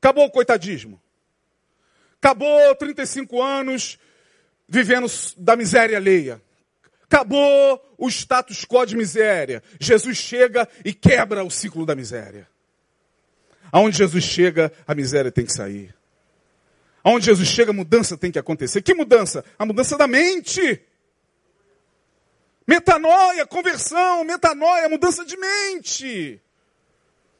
[0.00, 1.02] Acabou o coitadismo.
[2.20, 3.98] Acabou 35 anos
[4.68, 6.40] vivendo da miséria alheia.
[7.02, 9.60] Acabou o status quo de miséria.
[9.80, 12.48] Jesus chega e quebra o ciclo da miséria.
[13.72, 15.97] Aonde Jesus chega, a miséria tem que sair.
[17.08, 18.82] Aonde Jesus chega, mudança tem que acontecer.
[18.82, 19.42] Que mudança?
[19.58, 20.78] A mudança da mente.
[22.66, 26.38] Metanoia, conversão, metanoia, mudança de mente.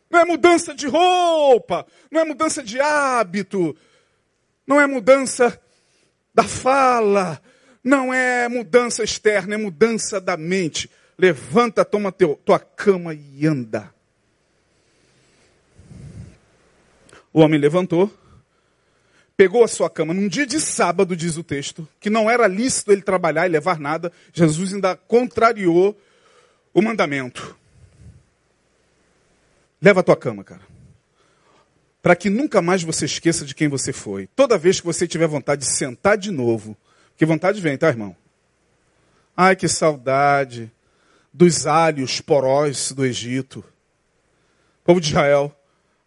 [0.09, 3.77] Não é mudança de roupa, não é mudança de hábito,
[4.67, 5.61] não é mudança
[6.35, 7.39] da fala,
[7.85, 10.91] não é mudança externa, é mudança da mente.
[11.19, 13.93] Levanta, toma teu, tua cama e anda.
[17.35, 18.11] O homem levantou,
[19.39, 22.91] pegou a sua cama num dia de sábado, diz o texto, que não era lícito
[22.91, 24.13] ele trabalhar e levar nada.
[24.33, 25.97] Jesus ainda contrariou
[26.75, 27.57] o mandamento.
[29.81, 30.63] Leva a tua cama, cara.
[32.03, 34.29] Para que nunca mais você esqueça de quem você foi.
[34.35, 36.77] Toda vez que você tiver vontade de sentar de novo,
[37.17, 38.17] que vontade vem, tá, irmão?
[39.37, 40.69] Ai, que saudade
[41.33, 43.65] dos alhos porós do Egito.
[44.83, 45.57] Povo de Israel.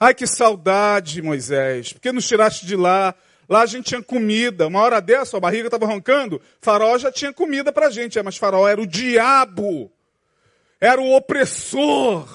[0.04, 3.14] Ai, que saudade, Moisés, porque nos tiraste de lá.
[3.48, 4.66] Lá a gente tinha comida.
[4.66, 6.42] Uma hora dessa, a barriga estava roncando.
[6.60, 8.18] Faraó já tinha comida para a gente.
[8.18, 9.92] É, mas Faraó era o diabo.
[10.80, 12.28] Era o opressor.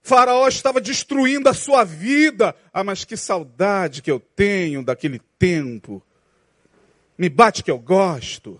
[0.00, 2.56] Faraó estava destruindo a sua vida.
[2.72, 6.02] Ah, mas que saudade que eu tenho daquele tempo.
[7.18, 8.58] Me bate que eu gosto.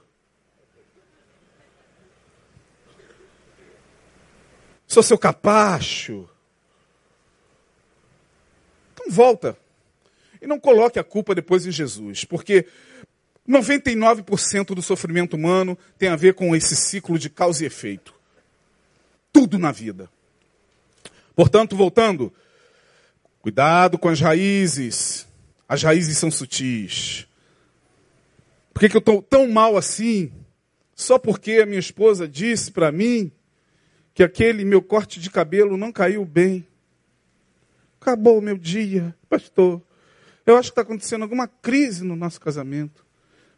[4.87, 6.29] Sou seu capacho.
[9.09, 9.57] Volta.
[10.41, 12.67] E não coloque a culpa depois em Jesus, porque
[13.49, 18.15] 99% do sofrimento humano tem a ver com esse ciclo de causa e efeito.
[19.33, 20.11] Tudo na vida.
[21.35, 22.33] Portanto, voltando,
[23.41, 25.27] cuidado com as raízes.
[25.69, 27.27] As raízes são sutis.
[28.75, 30.31] Por que, que eu estou tão mal assim?
[30.95, 33.33] Só porque a minha esposa disse para mim
[34.13, 36.67] que aquele meu corte de cabelo não caiu bem.
[38.01, 39.83] Acabou o meu dia, pastor.
[40.47, 43.05] Eu acho que está acontecendo alguma crise no nosso casamento.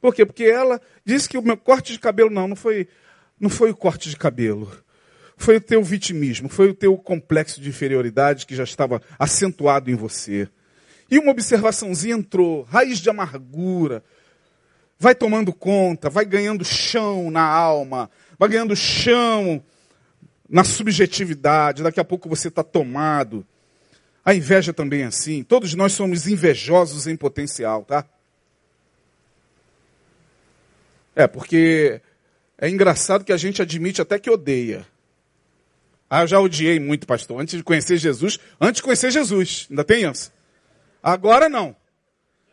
[0.01, 0.25] Por quê?
[0.25, 2.89] Porque ela disse que o meu corte de cabelo não, não foi,
[3.39, 4.71] não foi o corte de cabelo.
[5.37, 9.95] Foi o teu vitimismo, foi o teu complexo de inferioridade que já estava acentuado em
[9.95, 10.49] você.
[11.11, 14.03] E uma observaçãozinha entrou, raiz de amargura,
[14.99, 19.63] vai tomando conta, vai ganhando chão na alma, vai ganhando chão
[20.49, 23.47] na subjetividade, daqui a pouco você está tomado.
[24.25, 25.43] A inveja também é assim.
[25.43, 28.05] Todos nós somos invejosos em potencial, tá?
[31.15, 32.01] É, porque
[32.59, 34.87] é engraçado que a gente admite até que odeia.
[36.09, 37.41] Ah, eu já odiei muito, pastor.
[37.41, 40.33] Antes de conhecer Jesus, antes de conhecer Jesus, ainda tem isso?
[41.03, 41.75] Agora não.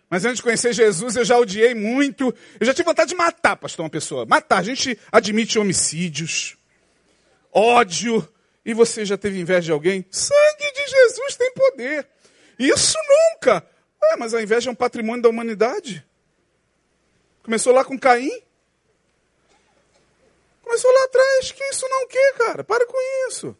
[0.09, 2.33] Mas antes de conhecer Jesus, eu já odiei muito.
[2.59, 4.25] Eu já tive vontade de matar, pastor, uma pessoa.
[4.25, 4.59] Matar.
[4.59, 6.55] A gente admite homicídios,
[7.51, 8.27] ódio,
[8.65, 10.05] e você já teve inveja de alguém?
[10.11, 12.07] Sangue Jesus tem poder.
[12.57, 13.65] Isso nunca.
[14.17, 16.05] Mas a inveja é um patrimônio da humanidade.
[17.43, 18.41] Começou lá com Caim.
[20.61, 21.51] Começou lá atrás.
[21.51, 22.63] Que isso não o quê, cara?
[22.63, 22.97] Para com
[23.27, 23.55] isso.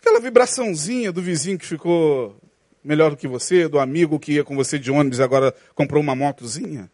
[0.00, 2.36] Aquela vibraçãozinha do vizinho que ficou
[2.82, 6.02] melhor do que você, do amigo que ia com você de ônibus e agora comprou
[6.02, 6.90] uma motozinha.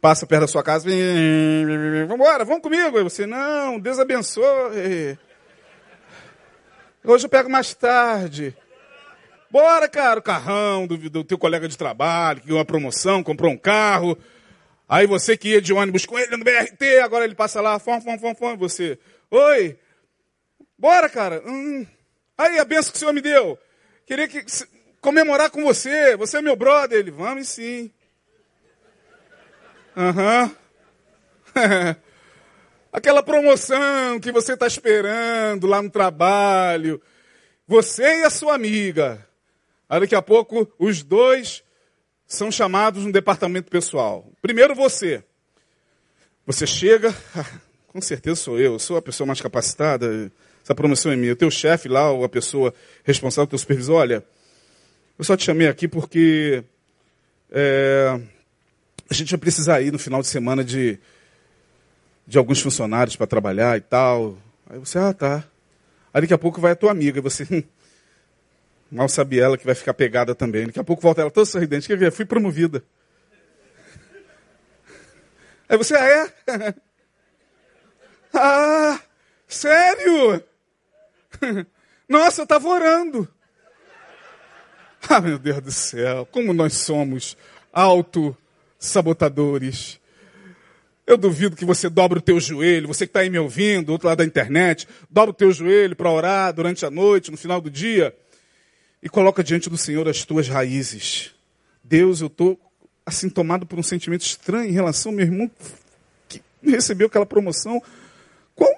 [0.00, 3.02] Passa perto da sua casa, vamos embora, vamos comigo.
[3.04, 5.18] Você, não, Deus abençoe.
[7.02, 8.54] Hoje eu pego mais tarde.
[9.50, 13.50] Bora, cara, o carrão do, do teu colega de trabalho, que ganhou uma promoção, comprou
[13.50, 14.18] um carro.
[14.88, 18.00] Aí você que ia de ônibus com ele no BRT, agora ele passa lá, fom,
[18.00, 18.98] fom, fom, fom, você.
[19.30, 19.78] Oi,
[20.78, 21.42] bora, cara.
[21.46, 21.86] Hum.
[22.36, 23.58] Aí, a benção que o Senhor me deu.
[24.06, 24.44] Queria que
[25.00, 26.16] comemorar com você.
[26.16, 26.98] Você é meu brother.
[26.98, 27.90] Ele, vamos sim.
[29.96, 30.44] Aham.
[31.56, 31.96] Uhum.
[32.92, 37.00] Aquela promoção que você está esperando lá no trabalho.
[37.66, 39.24] Você e a sua amiga.
[39.88, 41.62] Aí daqui a pouco os dois
[42.26, 44.26] são chamados no departamento pessoal.
[44.42, 45.22] Primeiro você.
[46.46, 47.14] Você chega,
[47.86, 50.32] com certeza sou eu, sou a pessoa mais capacitada,
[50.64, 51.32] essa promoção é minha.
[51.32, 52.74] O teu chefe lá, ou a pessoa
[53.04, 54.24] responsável, teu supervisor, olha,
[55.16, 56.64] eu só te chamei aqui porque
[57.50, 58.20] é,
[59.08, 60.98] a gente vai precisar ir no final de semana de,
[62.30, 64.38] de alguns funcionários para trabalhar e tal.
[64.68, 65.42] Aí você, ah, tá.
[66.14, 67.64] Aí daqui a pouco vai a tua amiga, você, hum,
[68.88, 70.66] mal sabe ela que vai ficar pegada também.
[70.66, 72.84] Daqui a pouco volta ela toda sorridente, quer ver, fui promovida.
[75.68, 76.32] Aí você, ah, é?
[78.32, 79.00] ah,
[79.48, 80.44] sério?
[82.08, 83.28] Nossa, eu estava orando.
[85.08, 87.34] Ah, meu Deus do céu, como nós somos
[87.72, 89.98] auto-sabotadores.
[91.10, 93.92] Eu duvido que você dobre o teu joelho, você que está aí me ouvindo, do
[93.92, 97.60] outro lado da internet, dobra o teu joelho para orar durante a noite, no final
[97.60, 98.14] do dia,
[99.02, 101.34] e coloca diante do Senhor as tuas raízes.
[101.82, 102.56] Deus, eu estou
[103.04, 105.50] assim tomado por um sentimento estranho em relação ao meu irmão
[106.28, 107.82] que recebeu aquela promoção.
[108.54, 108.72] Qual,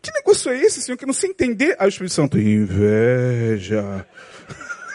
[0.00, 1.74] que negócio é esse, Senhor, que eu não sei entender?
[1.80, 4.06] Aí o Espírito Santo, inveja.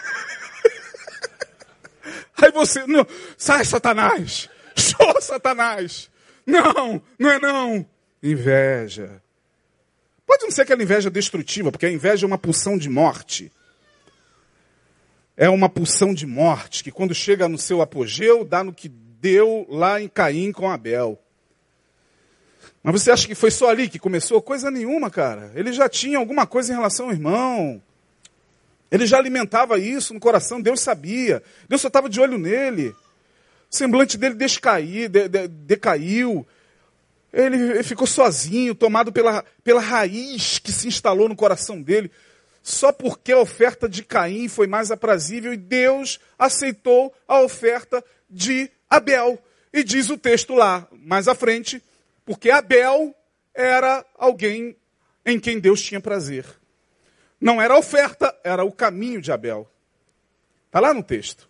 [2.42, 3.06] Aí você, não,
[3.38, 6.10] sai Satanás, show Satanás.
[6.48, 7.86] Não, não é não.
[8.24, 9.22] Inveja.
[10.26, 13.52] Pode não ser aquela inveja destrutiva, porque a inveja é uma pulsão de morte.
[15.36, 19.68] É uma pulsão de morte que quando chega no seu apogeu, dá no que deu
[19.70, 21.20] lá em Caim com Abel.
[22.82, 24.42] Mas você acha que foi só ali que começou?
[24.42, 25.52] Coisa nenhuma, cara.
[25.54, 27.82] Ele já tinha alguma coisa em relação ao irmão.
[28.90, 31.44] Ele já alimentava isso no coração, Deus sabia.
[31.68, 32.96] Deus só estava de olho nele.
[33.70, 36.48] O semblante dele descair, de, de, decaiu.
[37.32, 42.12] Ele, ficou sozinho, tomado pela, pela raiz que se instalou no coração dele.
[42.64, 48.70] Só porque a oferta de Caim foi mais aprazível e Deus aceitou a oferta de
[48.90, 49.42] Abel.
[49.72, 51.82] E diz o texto lá, mais à frente,
[52.26, 53.16] porque Abel
[53.54, 54.76] era alguém
[55.26, 56.46] em quem Deus tinha prazer.
[57.40, 59.70] Não era a oferta, era o caminho de Abel.
[60.66, 61.48] Está lá no texto.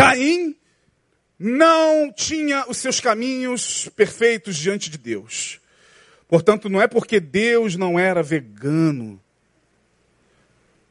[0.00, 0.56] Caim
[1.38, 5.60] não tinha os seus caminhos perfeitos diante de Deus.
[6.26, 9.20] Portanto, não é porque Deus não era vegano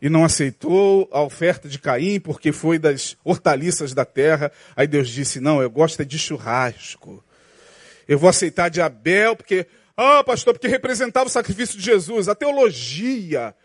[0.01, 4.51] e não aceitou a oferta de Caim porque foi das hortaliças da terra.
[4.75, 7.23] Aí Deus disse: Não, eu gosto é de churrasco.
[8.07, 9.65] Eu vou aceitar de Abel porque
[9.97, 12.29] ah, pastor, porque representava o sacrifício de Jesus.
[12.29, 13.55] A teologia,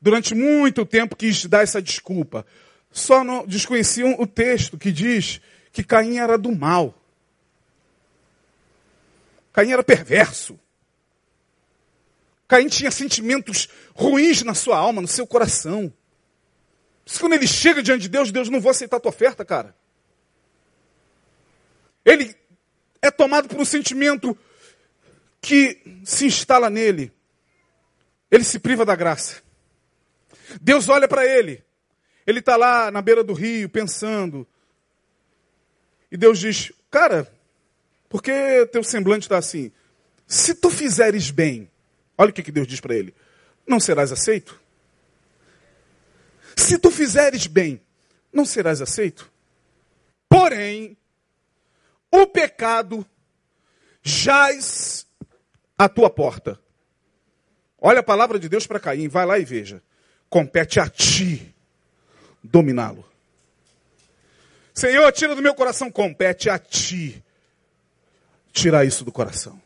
[0.00, 2.46] durante muito tempo, quis dar essa desculpa.
[2.90, 5.40] Só não desconheciam o texto que diz
[5.72, 6.94] que Caim era do mal.
[9.52, 10.58] Caim era perverso.
[12.48, 15.92] Caim tinha sentimentos ruins na sua alma, no seu coração.
[17.06, 19.74] Isso, quando ele chega diante de Deus, Deus não vai aceitar a tua oferta, cara.
[22.04, 22.34] Ele
[23.00, 24.36] é tomado por um sentimento
[25.40, 27.12] que se instala nele,
[28.30, 29.42] ele se priva da graça.
[30.60, 31.64] Deus olha para ele,
[32.30, 34.46] ele está lá na beira do rio pensando,
[36.10, 37.30] e Deus diz: Cara,
[38.08, 39.70] por que teu semblante está assim?
[40.26, 41.70] Se tu fizeres bem,
[42.16, 43.14] olha o que, que Deus diz para ele:
[43.66, 44.58] Não serás aceito?
[46.56, 47.80] Se tu fizeres bem,
[48.32, 49.30] não serás aceito?
[50.28, 50.96] Porém,
[52.12, 53.06] o pecado
[54.02, 55.06] jaz
[55.76, 56.58] à tua porta.
[57.78, 59.82] Olha a palavra de Deus para Caim, vai lá e veja.
[60.28, 61.54] Compete a ti
[62.42, 63.04] dominá-lo.
[64.74, 67.22] Senhor, tira do meu coração, compete a ti
[68.52, 69.60] tirar isso do coração.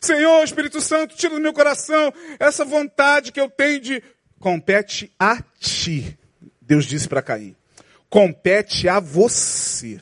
[0.00, 4.02] Senhor, Espírito Santo, tira do meu coração essa vontade que eu tenho de.
[4.38, 6.18] Compete a ti.
[6.62, 7.54] Deus disse para Caim.
[8.08, 10.00] Compete a você.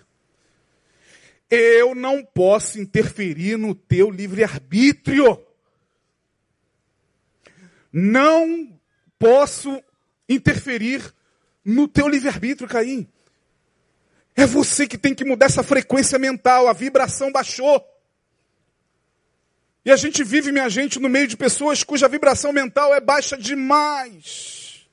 [1.51, 5.45] Eu não posso interferir no teu livre-arbítrio.
[7.93, 8.79] Não
[9.19, 9.83] posso
[10.29, 11.13] interferir
[11.69, 13.07] no teu livre-arbítrio, Caim.
[14.35, 17.85] É você que tem que mudar essa frequência mental, a vibração baixou.
[19.85, 23.37] E a gente vive, minha gente, no meio de pessoas cuja vibração mental é baixa
[23.37, 24.89] demais.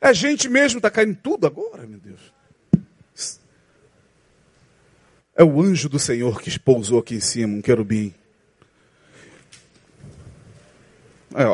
[0.00, 2.32] É gente mesmo, está caindo tudo agora, meu Deus.
[5.36, 8.14] É o anjo do Senhor que pousou aqui em cima, um querubim.
[11.34, 11.44] É,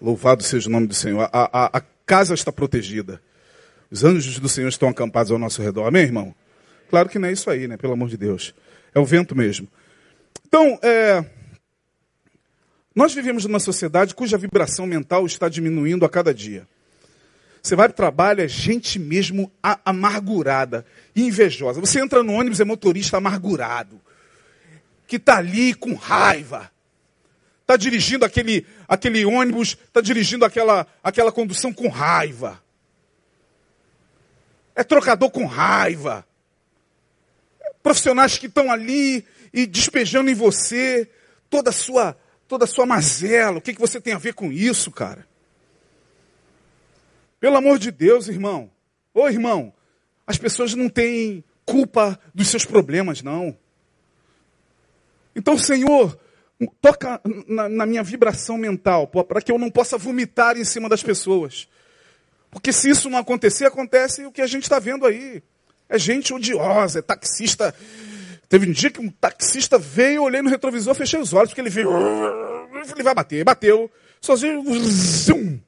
[0.00, 1.28] louvado seja o nome do Senhor.
[1.32, 3.20] A, a, a casa está protegida.
[3.90, 5.86] Os anjos do Senhor estão acampados ao nosso redor.
[5.86, 6.34] Amém, irmão?
[6.88, 7.76] Claro que não é isso aí, né?
[7.76, 8.54] Pelo amor de Deus.
[8.94, 9.68] É o vento mesmo.
[10.46, 11.24] Então, é,
[12.94, 16.66] nós vivemos numa sociedade cuja vibração mental está diminuindo a cada dia.
[17.62, 19.52] Você vai para o trabalho, é gente mesmo
[19.84, 21.80] amargurada, invejosa.
[21.80, 24.00] Você entra no ônibus, é motorista amargurado,
[25.06, 26.70] que está ali com raiva.
[27.62, 32.62] Está dirigindo aquele, aquele ônibus, está dirigindo aquela, aquela condução com raiva.
[34.76, 36.24] É trocador com raiva.
[37.60, 41.10] É profissionais que estão ali e despejando em você
[41.48, 42.14] toda a sua,
[42.46, 43.56] toda a sua mazela.
[43.56, 45.26] O que, que você tem a ver com isso, cara?
[47.40, 48.70] Pelo amor de Deus, irmão.
[49.14, 49.72] Ô irmão,
[50.26, 53.56] as pessoas não têm culpa dos seus problemas, não.
[55.34, 56.18] Então, Senhor,
[56.80, 61.02] toca na, na minha vibração mental, para que eu não possa vomitar em cima das
[61.02, 61.68] pessoas.
[62.56, 65.42] Porque se isso não acontecer, acontece o que a gente está vendo aí.
[65.90, 67.74] É gente odiosa, é taxista.
[68.48, 71.68] Teve um dia que um taxista veio, olhei no retrovisor, fechei os olhos, porque ele
[71.68, 71.90] veio.
[72.94, 73.90] Ele vai bater, bateu.
[74.22, 75.62] Sozinho.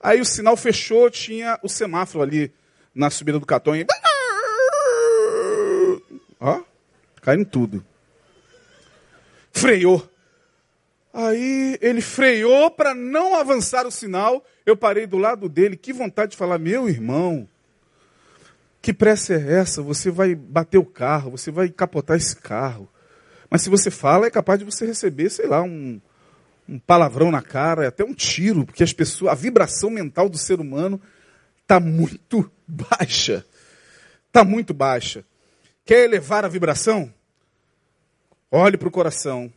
[0.00, 2.52] Aí o sinal fechou, tinha o semáforo ali
[2.92, 3.86] na subida do Catonha.
[6.40, 6.62] Ó,
[7.22, 7.86] caindo tudo.
[9.52, 10.04] Freou.
[11.14, 14.44] Aí ele freou para não avançar o sinal.
[14.68, 15.78] Eu parei do lado dele.
[15.78, 17.48] Que vontade de falar, meu irmão.
[18.82, 19.80] Que pressa é essa?
[19.80, 22.86] Você vai bater o carro, você vai capotar esse carro.
[23.48, 25.98] Mas se você fala, é capaz de você receber, sei lá, um,
[26.68, 30.60] um palavrão na cara, até um tiro, porque as pessoas, a vibração mental do ser
[30.60, 31.00] humano
[31.62, 33.46] está muito baixa.
[34.26, 35.24] Está muito baixa.
[35.82, 37.10] Quer elevar a vibração?
[38.50, 39.50] Olhe para o coração.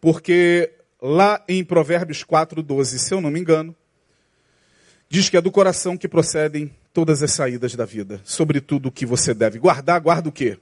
[0.00, 3.76] Porque lá em Provérbios 4, 12, se eu não me engano,
[5.08, 8.20] diz que é do coração que procedem todas as saídas da vida.
[8.24, 10.58] Sobretudo o que você deve guardar, guarda o quê?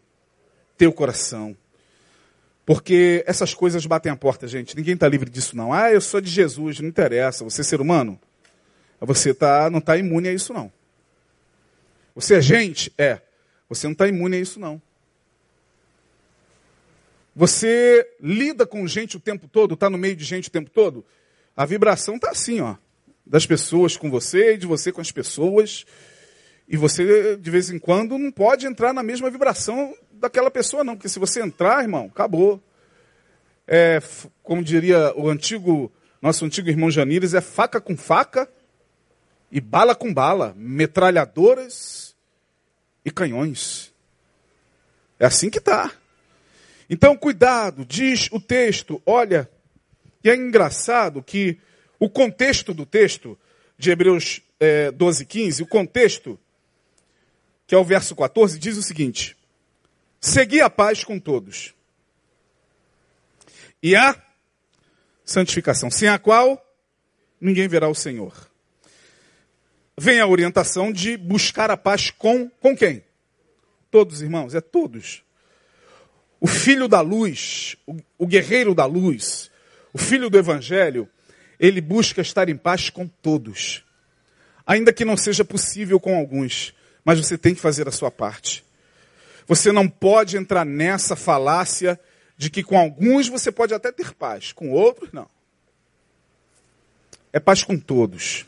[0.77, 1.57] Teu coração.
[2.65, 4.77] Porque essas coisas batem a porta, gente.
[4.77, 5.73] Ninguém está livre disso, não.
[5.73, 7.45] Ah, eu sou de Jesus, não interessa.
[7.45, 8.19] Você é ser humano?
[9.01, 10.73] Você tá, não está imune a isso, não.
[12.15, 12.93] Você é gente?
[12.99, 13.21] É.
[13.69, 14.81] Você não está imune a isso, não.
[17.35, 21.05] Você lida com gente o tempo todo, está no meio de gente o tempo todo?
[21.55, 22.77] A vibração está assim, ó.
[23.27, 25.85] Das pessoas com você e de você com as pessoas.
[26.68, 30.95] E você, de vez em quando, não pode entrar na mesma vibração daquela pessoa, não.
[30.95, 32.62] Porque se você entrar, irmão, acabou.
[33.66, 34.01] É,
[34.43, 38.49] como diria o antigo, nosso antigo irmão Janires, é faca com faca
[39.51, 42.14] e bala com bala, metralhadoras
[43.05, 43.93] e canhões.
[45.18, 45.93] É assim que está.
[46.89, 49.51] Então, cuidado, diz o texto, olha,
[50.22, 51.59] e é engraçado que
[51.99, 53.39] o contexto do texto
[53.79, 56.39] de Hebreus é, 12, 15, o contexto
[57.67, 59.37] que é o verso 14, diz o seguinte:
[60.21, 61.75] Segui a paz com todos.
[63.83, 64.21] E a
[65.25, 66.63] santificação, sem a qual
[67.41, 68.51] ninguém verá o Senhor.
[69.99, 73.05] Vem a orientação de buscar a paz com com quem?
[73.91, 75.23] Todos, irmãos, é todos.
[76.41, 79.51] O filho da luz, o, o guerreiro da luz,
[79.93, 81.09] o filho do evangelho,
[81.59, 83.85] ele busca estar em paz com todos.
[84.67, 86.75] Ainda que não seja possível com alguns
[87.07, 88.65] mas você tem que fazer a sua parte.
[89.47, 92.01] Você não pode entrar nessa falácia
[92.37, 95.29] de que com alguns você pode até ter paz, com outros não.
[97.33, 98.45] É paz com todos.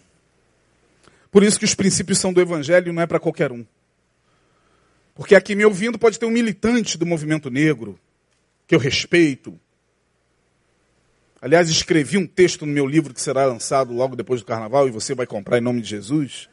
[1.30, 3.64] Por isso que os princípios são do evangelho não é para qualquer um.
[5.14, 7.96] Porque aqui me ouvindo pode ter um militante do movimento negro,
[8.66, 9.58] que eu respeito.
[11.40, 14.90] Aliás, escrevi um texto no meu livro que será lançado logo depois do carnaval e
[14.90, 16.48] você vai comprar em nome de Jesus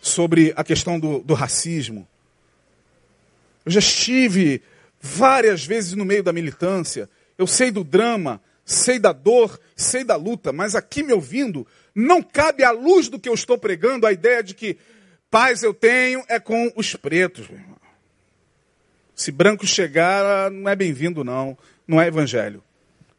[0.00, 2.08] sobre a questão do, do racismo.
[3.64, 4.62] Eu já estive
[5.00, 7.08] várias vezes no meio da militância.
[7.38, 12.20] Eu sei do drama, sei da dor, sei da luta, mas aqui me ouvindo, não
[12.20, 14.76] cabe à luz do que eu estou pregando a ideia de que
[15.30, 17.46] paz eu tenho é com os pretos.
[19.14, 21.56] Se branco chegar, não é bem-vindo, não.
[21.86, 22.62] Não é evangelho.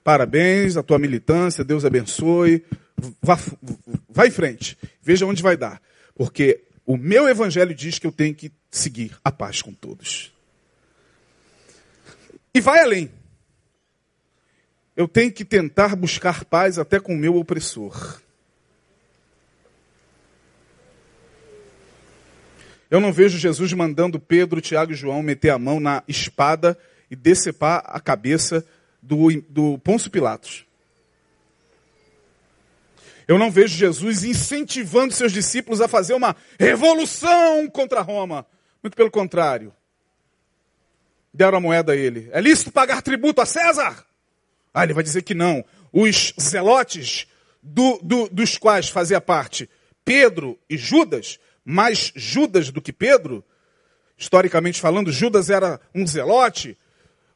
[0.04, 2.64] Parabéns à tua militância, Deus abençoe.
[3.22, 3.40] Vá,
[4.10, 5.82] vá em frente, veja onde vai dar.
[6.16, 10.34] Porque o meu evangelho diz que eu tenho que seguir a paz com todos.
[12.54, 13.10] E vai além.
[14.96, 18.22] Eu tenho que tentar buscar paz até com o meu opressor.
[22.92, 26.78] Eu não vejo Jesus mandando Pedro, Tiago e João meter a mão na espada
[27.10, 28.64] e decepar a cabeça
[29.04, 30.66] do, do Pôncio Pilatos.
[33.28, 38.46] Eu não vejo Jesus incentivando seus discípulos a fazer uma revolução contra Roma.
[38.82, 39.74] Muito pelo contrário.
[41.34, 42.30] Deram a moeda a ele.
[42.32, 44.06] É lícito pagar tributo a César?
[44.74, 45.64] Ah, ele vai dizer que não.
[45.92, 47.28] Os zelotes,
[47.62, 49.70] do, do, dos quais fazia parte
[50.04, 53.44] Pedro e Judas, mais Judas do que Pedro,
[54.18, 56.78] historicamente falando, Judas era um zelote,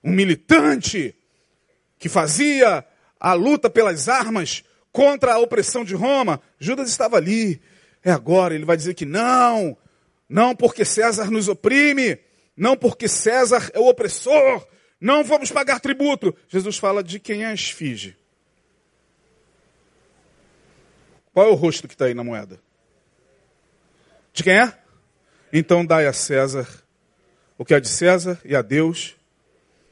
[0.04, 1.16] um militante,
[2.00, 2.86] que fazia
[3.20, 6.42] a luta pelas armas contra a opressão de Roma.
[6.60, 7.62] Judas estava ali.
[8.04, 9.78] É agora, ele vai dizer que não,
[10.30, 12.18] não porque César nos oprime,
[12.56, 14.66] não porque César é o opressor,
[15.00, 16.36] não vamos pagar tributo.
[16.48, 18.16] Jesus fala de quem é a esfinge.
[21.34, 22.60] Qual é o rosto que está aí na moeda?
[24.34, 24.74] De quem é?
[25.52, 26.68] Então dai a César
[27.58, 29.16] o que é de César e a Deus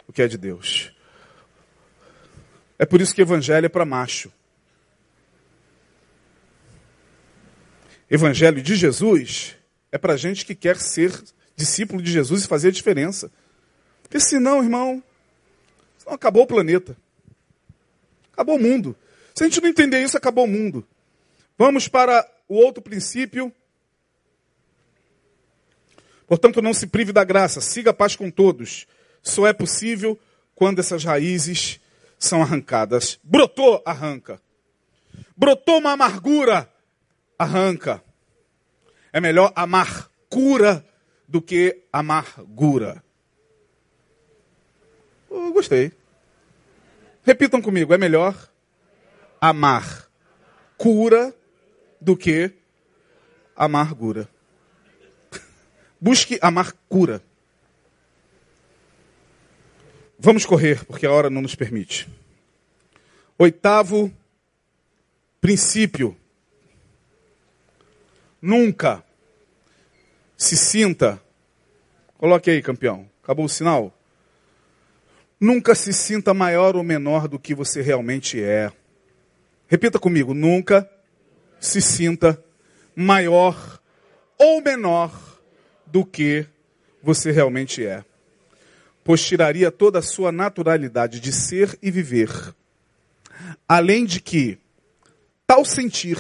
[0.08, 0.95] o que é de Deus.
[2.78, 4.32] É por isso que evangelho é para macho.
[8.10, 9.56] Evangelho de Jesus
[9.92, 11.12] é para gente que quer ser
[11.56, 13.32] discípulo de Jesus e fazer a diferença.
[14.04, 15.02] Porque senão, irmão,
[15.98, 16.96] senão acabou o planeta.
[18.34, 18.96] Acabou o mundo.
[19.34, 20.86] Se a gente não entender isso, acabou o mundo.
[21.58, 23.52] Vamos para o outro princípio.
[26.28, 28.86] Portanto, não se prive da graça, siga a paz com todos.
[29.24, 30.20] Só é possível
[30.54, 31.80] quando essas raízes
[32.18, 33.20] são arrancadas.
[33.24, 34.42] Brotou, arranca.
[35.36, 36.72] Brotou uma amargura,
[37.38, 38.04] arranca.
[39.12, 40.86] É melhor amar cura
[41.28, 43.04] do que amargura.
[45.54, 45.92] Gostei.
[47.24, 48.36] Repitam comigo, é melhor
[49.42, 50.08] amar
[50.78, 51.34] cura
[52.00, 52.52] do que
[53.56, 54.30] amargura.
[56.00, 57.22] Busque amar cura.
[60.18, 62.08] Vamos correr, porque a hora não nos permite.
[63.38, 64.12] Oitavo
[65.42, 66.16] princípio.
[68.42, 69.04] Nunca
[70.38, 71.22] se sinta.
[72.18, 73.10] Coloque aí, campeão.
[73.22, 73.94] Acabou o sinal?
[75.40, 78.72] Nunca se sinta maior ou menor do que você realmente é.
[79.68, 80.34] Repita comigo.
[80.34, 80.90] Nunca
[81.60, 82.42] se sinta
[82.96, 83.82] maior
[84.38, 85.12] ou menor
[85.86, 86.48] do que
[87.04, 88.06] você realmente é
[89.06, 92.28] pois tiraria toda a sua naturalidade de ser e viver.
[93.70, 94.58] Além de que
[95.46, 96.18] tal sentir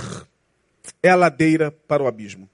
[1.01, 2.47] é a ladeira para o abismo.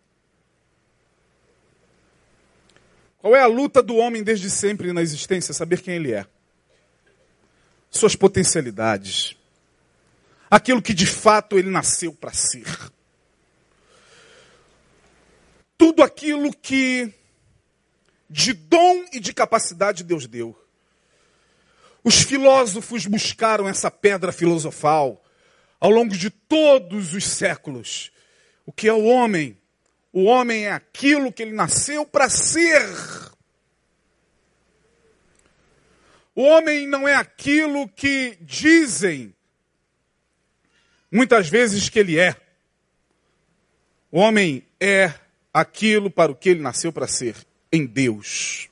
[3.17, 5.53] Qual é a luta do homem desde sempre na existência?
[5.53, 6.25] Saber quem ele é.
[7.89, 9.35] Suas potencialidades.
[10.49, 12.65] Aquilo que de fato ele nasceu para ser.
[15.77, 17.13] Tudo aquilo que
[18.31, 20.57] de dom e de capacidade Deus deu.
[22.01, 25.21] Os filósofos buscaram essa pedra filosofal
[25.79, 28.09] ao longo de todos os séculos.
[28.65, 29.57] O que é o homem?
[30.13, 32.81] O homem é aquilo que ele nasceu para ser.
[36.33, 39.35] O homem não é aquilo que dizem
[41.11, 42.33] muitas vezes que ele é.
[44.09, 45.13] O homem é
[45.53, 47.35] aquilo para o que ele nasceu para ser
[47.71, 48.69] em Deus.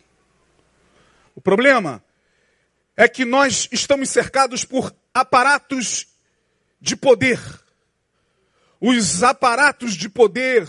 [1.36, 2.04] O problema
[2.98, 6.08] é que nós estamos cercados por aparatos
[6.82, 7.40] de poder.
[8.82, 10.68] Os aparatos de poder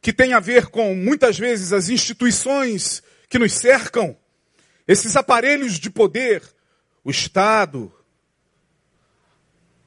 [0.00, 4.16] que têm a ver com muitas vezes as instituições que nos cercam,
[4.88, 6.42] esses aparelhos de poder,
[7.04, 7.92] o Estado,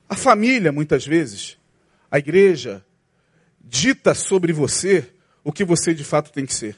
[0.07, 1.57] a família, muitas vezes,
[2.09, 2.85] a igreja,
[3.59, 5.14] dita sobre você
[5.45, 6.75] o que você de fato tem que ser.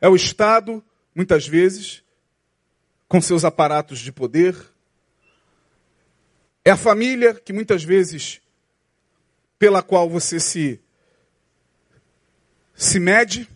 [0.00, 2.04] É o Estado, muitas vezes,
[3.08, 4.56] com seus aparatos de poder.
[6.64, 8.40] É a família que muitas vezes
[9.58, 10.80] pela qual você se
[12.74, 13.48] se mede.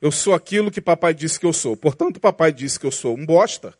[0.00, 1.76] Eu sou aquilo que papai disse que eu sou.
[1.76, 3.72] Portanto, papai disse que eu sou um bosta.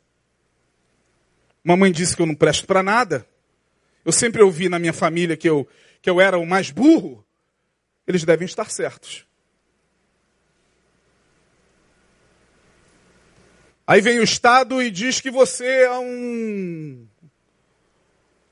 [1.64, 3.26] Mamãe disse que eu não presto para nada.
[4.04, 5.66] Eu sempre ouvi na minha família que eu,
[6.02, 7.24] que eu era o mais burro.
[8.06, 9.26] Eles devem estar certos.
[13.86, 17.06] Aí vem o Estado e diz que você é um,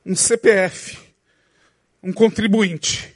[0.05, 0.98] um CPF,
[2.03, 3.14] um contribuinte.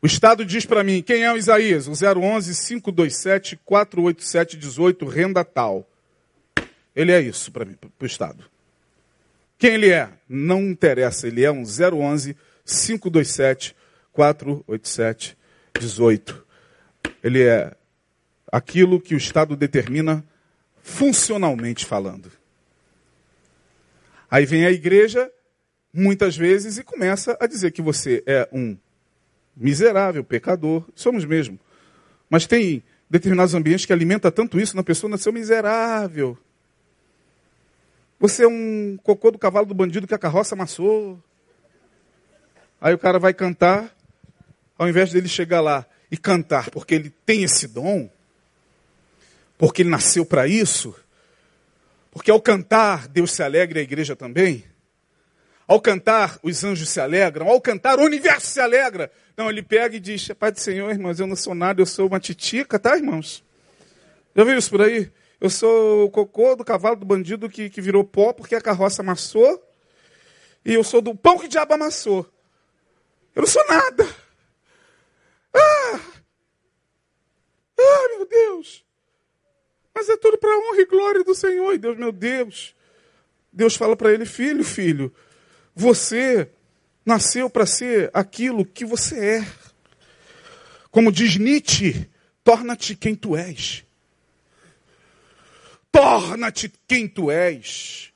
[0.00, 1.88] O Estado diz para mim, quem é o Isaías?
[1.88, 5.88] O 011 527 487 18, renda tal.
[6.94, 8.44] Ele é isso para mim, para o Estado.
[9.58, 10.08] Quem ele é?
[10.28, 13.74] Não interessa, ele é um 011 527
[14.12, 15.36] 487
[15.78, 16.46] 18.
[17.22, 17.74] Ele é
[18.50, 20.24] aquilo que o Estado determina
[20.82, 22.30] funcionalmente falando.
[24.30, 25.30] Aí vem a igreja,
[25.92, 28.76] muitas vezes, e começa a dizer que você é um
[29.56, 30.84] miserável, pecador.
[30.94, 31.58] Somos mesmo.
[32.30, 36.38] Mas tem determinados ambientes que alimenta tanto isso na pessoa, nasceu miserável.
[38.20, 41.22] Você é um cocô do cavalo do bandido que a carroça amassou.
[42.80, 43.94] Aí o cara vai cantar,
[44.76, 48.10] ao invés dele chegar lá e cantar porque ele tem esse dom,
[49.56, 50.94] porque ele nasceu para isso,
[52.10, 54.64] porque ao cantar Deus se alegra e a igreja também.
[55.66, 57.46] Ao cantar, os anjos se alegram.
[57.46, 59.12] Ao cantar, o universo se alegra.
[59.36, 62.06] Não, ele pega e diz: Pai do Senhor, irmãos, eu não sou nada, eu sou
[62.08, 63.44] uma titica, tá, irmãos?
[64.34, 65.12] Já viu isso por aí?
[65.40, 69.02] Eu sou o cocô do cavalo do bandido que, que virou pó porque a carroça
[69.02, 69.62] amassou.
[70.64, 72.26] E eu sou do pão que o diabo amassou.
[73.34, 74.04] Eu não sou nada.
[75.54, 76.00] Ah!
[77.78, 78.84] Ah, meu Deus!
[79.94, 81.72] Mas é tudo para a honra e glória do Senhor.
[81.72, 82.74] E Deus, meu Deus.
[83.52, 85.14] Deus fala para ele: Filho, filho,
[85.74, 86.50] você
[87.04, 89.48] nasceu para ser aquilo que você é.
[90.90, 92.08] Como diz Nietzsche,
[92.42, 93.87] torna-te quem tu és.
[96.00, 98.10] Torna-te quem tu és.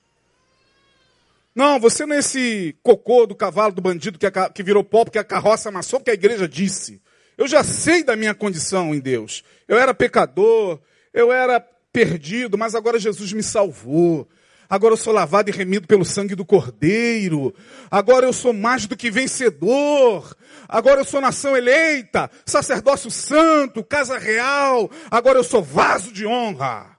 [1.53, 5.05] Não, você não é esse cocô do cavalo do bandido que, a, que virou pó
[5.05, 7.03] porque a carroça amassou, porque a igreja disse.
[7.37, 9.43] Eu já sei da minha condição em Deus.
[9.67, 10.79] Eu era pecador,
[11.13, 11.59] eu era
[11.93, 14.29] perdido, mas agora Jesus me salvou.
[14.71, 17.53] Agora eu sou lavado e remido pelo sangue do Cordeiro.
[17.91, 20.37] Agora eu sou mais do que vencedor.
[20.69, 24.89] Agora eu sou nação eleita, sacerdócio santo, casa real.
[25.11, 26.92] Agora eu sou vaso de honra.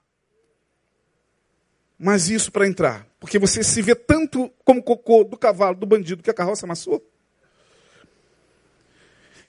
[2.04, 6.22] Mas isso para entrar, porque você se vê tanto como cocô do cavalo, do bandido
[6.22, 7.02] que a carroça amassou.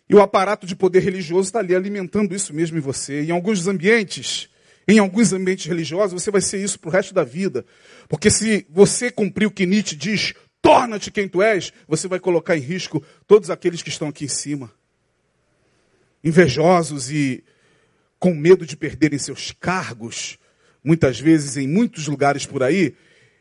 [0.08, 3.24] E o aparato de poder religioso está ali alimentando isso mesmo em você.
[3.24, 4.48] Em alguns ambientes,
[4.88, 7.66] em alguns ambientes religiosos, você vai ser isso para o resto da vida.
[8.08, 12.56] Porque se você cumprir o que Nietzsche diz, torna-te quem tu és, você vai colocar
[12.56, 14.72] em risco todos aqueles que estão aqui em cima.
[16.24, 17.44] Invejosos e
[18.18, 20.40] com medo de perderem seus cargos,
[20.86, 22.96] muitas vezes em muitos lugares por aí,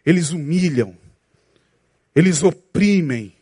[0.04, 0.96] eles humilham,
[2.16, 3.34] eles oprimem,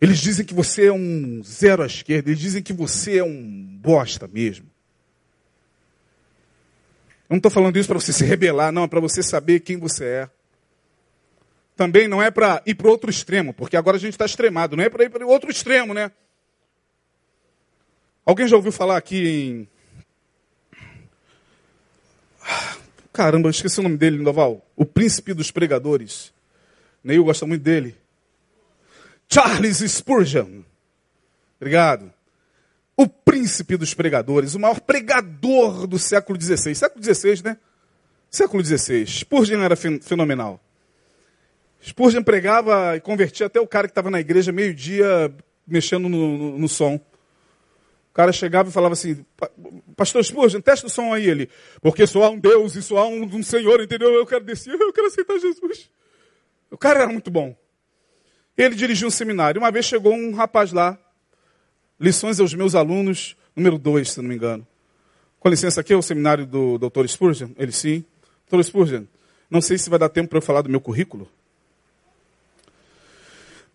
[0.00, 3.78] eles dizem que você é um zero à esquerda, eles dizem que você é um
[3.80, 4.66] bosta mesmo.
[7.28, 9.76] Eu não estou falando isso para você se rebelar, não, é para você saber quem
[9.76, 10.30] você é.
[11.74, 14.84] Também não é para ir para outro extremo, porque agora a gente está extremado, não
[14.84, 16.12] é para ir para outro extremo, né?
[18.24, 19.73] Alguém já ouviu falar aqui em
[23.14, 24.68] Caramba, eu esqueci o nome dele, Noval.
[24.74, 26.34] O príncipe dos pregadores.
[27.02, 27.94] Neil gosta muito dele.
[29.32, 30.62] Charles Spurgeon.
[31.60, 32.12] Obrigado.
[32.96, 36.74] O príncipe dos pregadores, o maior pregador do século XVI.
[36.74, 37.56] Século XVI, né?
[38.28, 39.06] Século XVI.
[39.06, 40.60] Spurgeon era fenomenal.
[41.86, 45.32] Spurgeon pregava e convertia até o cara que estava na igreja meio-dia
[45.64, 47.00] mexendo no, no, no som.
[48.14, 49.26] O cara chegava e falava assim,
[49.96, 51.28] pastor Spurgeon, testa o som aí.
[51.28, 51.50] Ele,
[51.82, 54.14] porque só há um Deus e só há um, um Senhor, entendeu?
[54.14, 55.90] Eu quero descer, eu quero aceitar Jesus.
[56.70, 57.56] O cara era muito bom.
[58.56, 59.60] Ele dirigiu um seminário.
[59.60, 60.96] Uma vez chegou um rapaz lá,
[61.98, 64.64] lições aos meus alunos, número 2, se não me engano.
[65.40, 67.08] Com licença, aqui é o seminário do Dr.
[67.08, 67.48] Spurgeon?
[67.58, 68.04] Ele sim.
[68.48, 68.62] Dr.
[68.62, 69.06] Spurgeon,
[69.50, 71.28] não sei se vai dar tempo para eu falar do meu currículo.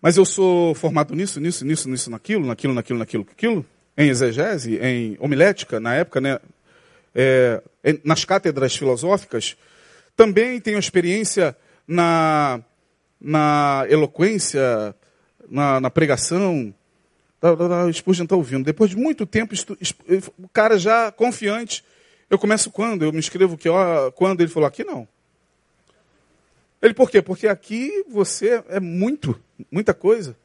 [0.00, 3.66] Mas eu sou formado nisso, nisso, nisso, nisso, naquilo, naquilo, naquilo, naquilo, naquilo
[3.96, 6.38] em exegese, em homilética, na época, né,
[7.14, 7.62] é,
[8.04, 9.56] nas cátedras filosóficas,
[10.16, 12.60] também tenho experiência na,
[13.20, 14.94] na eloquência,
[15.48, 16.74] na, na pregação.
[17.88, 18.64] O Spurgeon está ouvindo.
[18.64, 19.54] Depois de muito tempo,
[20.38, 21.84] o cara já confiante.
[22.28, 23.04] Eu começo quando?
[23.04, 24.40] Eu me inscrevo que ó, quando?
[24.40, 25.08] Ele falou, aqui não.
[26.80, 27.20] Ele, por quê?
[27.20, 29.38] Porque aqui você é muito,
[29.70, 30.36] muita coisa.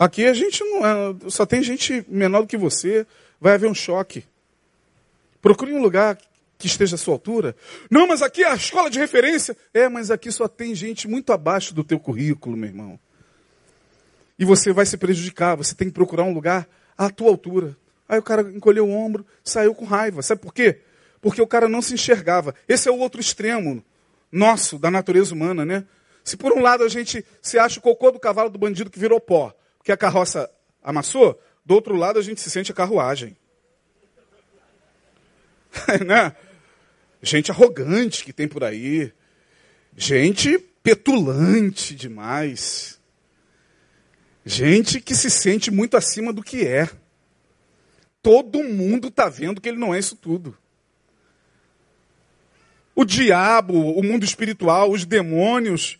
[0.00, 3.06] Aqui a gente não é, só tem gente menor do que você,
[3.38, 4.24] vai haver um choque.
[5.42, 6.16] Procure um lugar
[6.56, 7.54] que esteja à sua altura.
[7.90, 9.54] Não, mas aqui é a escola de referência.
[9.74, 12.98] É, mas aqui só tem gente muito abaixo do teu currículo, meu irmão.
[14.38, 17.76] E você vai se prejudicar, você tem que procurar um lugar à tua altura.
[18.08, 20.22] Aí o cara encolheu o ombro, saiu com raiva.
[20.22, 20.80] Sabe por quê?
[21.20, 22.54] Porque o cara não se enxergava.
[22.66, 23.84] Esse é o outro extremo
[24.32, 25.84] nosso, da natureza humana, né?
[26.24, 28.98] Se por um lado a gente se acha o cocô do cavalo do bandido que
[28.98, 30.50] virou pó, porque a carroça
[30.82, 33.34] amassou, do outro lado a gente se sente a carruagem.
[36.06, 36.36] né?
[37.22, 39.10] Gente arrogante que tem por aí.
[39.96, 43.00] Gente petulante demais.
[44.44, 46.90] Gente que se sente muito acima do que é.
[48.22, 50.54] Todo mundo está vendo que ele não é isso tudo.
[52.94, 55.98] o diabo, o mundo espiritual, os demônios,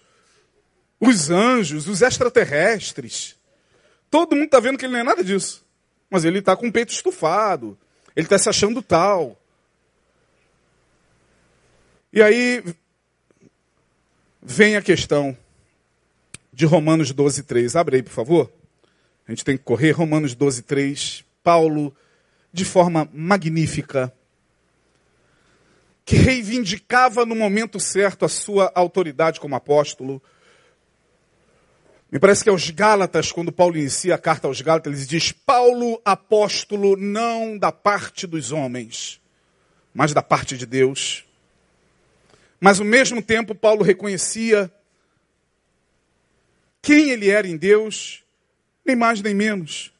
[1.00, 3.39] os anjos, os extraterrestres.
[4.10, 5.64] Todo mundo está vendo que ele não é nada disso.
[6.10, 7.78] Mas ele está com o peito estufado.
[8.16, 9.40] Ele está se achando tal.
[12.12, 12.64] E aí
[14.42, 15.36] vem a questão
[16.52, 17.76] de Romanos 12, 3.
[17.76, 18.52] Abre aí, por favor.
[19.26, 19.92] A gente tem que correr.
[19.92, 21.24] Romanos 12, 3.
[21.42, 21.94] Paulo,
[22.52, 24.12] de forma magnífica,
[26.04, 30.20] que reivindicava no momento certo a sua autoridade como apóstolo.
[32.10, 36.00] Me parece que aos Gálatas, quando Paulo inicia a carta aos Gálatas, ele diz: Paulo,
[36.04, 39.20] apóstolo, não da parte dos homens,
[39.94, 41.24] mas da parte de Deus.
[42.60, 44.70] Mas ao mesmo tempo, Paulo reconhecia
[46.82, 48.24] quem ele era em Deus,
[48.84, 49.92] nem mais nem menos.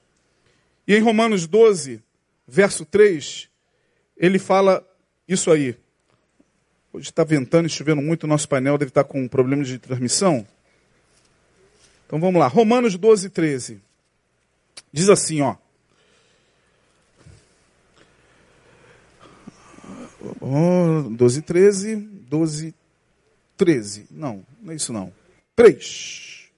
[0.88, 2.02] E em Romanos 12,
[2.46, 3.48] verso 3,
[4.16, 4.84] ele fala
[5.28, 5.76] isso aí.
[6.92, 10.44] Hoje está ventando e chovendo muito, o nosso painel deve estar com problemas de transmissão.
[12.10, 13.80] Então vamos lá, Romanos 12, 13.
[14.92, 15.54] Diz assim, ó.
[20.40, 22.74] Oh, 12, 13, 12,
[23.56, 24.08] 13.
[24.10, 25.12] Não, não é isso não.
[25.54, 26.50] 3.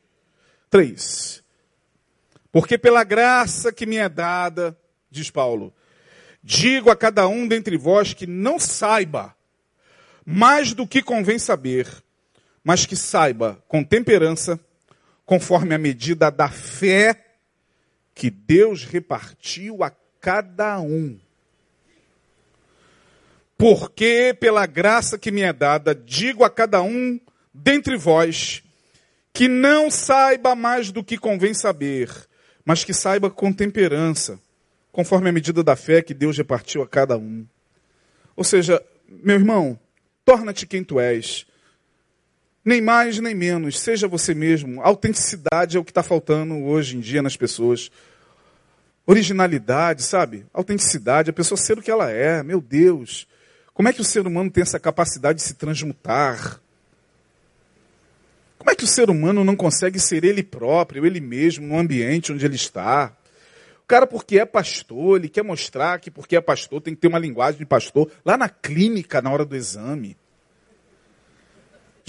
[0.70, 1.44] 3.
[2.50, 4.74] Porque pela graça que me é dada,
[5.11, 5.70] diz Paulo,
[6.42, 9.36] digo a cada um dentre vós que não saiba
[10.24, 11.86] mais do que convém saber,
[12.64, 14.59] mas que saiba com temperança,
[15.25, 17.25] conforme a medida da fé
[18.14, 21.18] que Deus repartiu a cada um.
[23.57, 27.20] Porque pela graça que me é dada, digo a cada um
[27.55, 28.62] dentre vós,
[29.33, 32.11] que não saiba mais do que convém saber,
[32.64, 34.39] mas que saiba com temperança,
[34.91, 37.47] conforme a medida da fé que Deus repartiu a cada um.
[38.37, 39.79] Ou seja, meu irmão,
[40.25, 41.47] Torna-te quem tu és.
[42.64, 43.78] Nem mais nem menos.
[43.78, 44.80] Seja você mesmo.
[44.82, 47.90] Autenticidade é o que está faltando hoje em dia nas pessoas.
[49.04, 50.46] Originalidade, sabe?
[50.52, 52.42] Autenticidade, a pessoa ser o que ela é.
[52.42, 53.26] Meu Deus.
[53.74, 56.60] Como é que o ser humano tem essa capacidade de se transmutar?
[58.58, 62.32] Como é que o ser humano não consegue ser ele próprio, ele mesmo, no ambiente
[62.32, 63.12] onde ele está?
[63.82, 67.08] O cara, porque é pastor, ele quer mostrar que porque é pastor tem que ter
[67.08, 70.16] uma linguagem de pastor lá na clínica na hora do exame.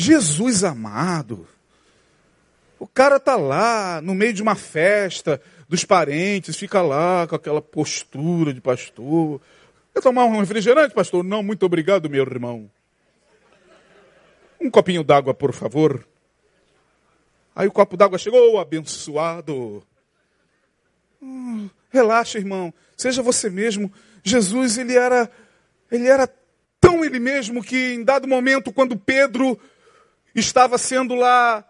[0.03, 1.47] Jesus amado.
[2.77, 7.61] O cara tá lá no meio de uma festa dos parentes, fica lá com aquela
[7.61, 9.39] postura de pastor.
[9.93, 11.23] Quer tomar um refrigerante, pastor?
[11.23, 12.69] Não, muito obrigado, meu irmão.
[14.59, 16.05] Um copinho d'água, por favor.
[17.55, 19.83] Aí o copo d'água chegou, abençoado.
[21.21, 22.73] Hum, relaxa, irmão.
[22.97, 23.91] Seja você mesmo.
[24.23, 25.31] Jesus, ele era,
[25.89, 26.27] ele era
[26.81, 29.57] tão ele mesmo que em dado momento, quando Pedro
[30.35, 31.65] estava sendo lá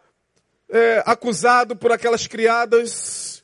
[0.69, 3.43] é, acusado por aquelas criadas,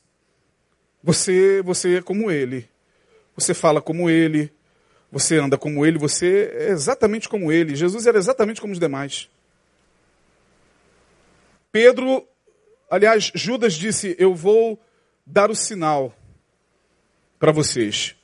[1.02, 2.68] você, você é como ele.
[3.34, 4.52] Você fala como ele.
[5.10, 5.98] Você anda como ele.
[5.98, 7.74] Você é exatamente como ele.
[7.74, 9.30] Jesus era exatamente como os demais.
[11.72, 12.26] Pedro,
[12.90, 14.78] aliás, Judas disse: Eu vou
[15.24, 16.14] dar o sinal
[17.38, 18.16] para vocês.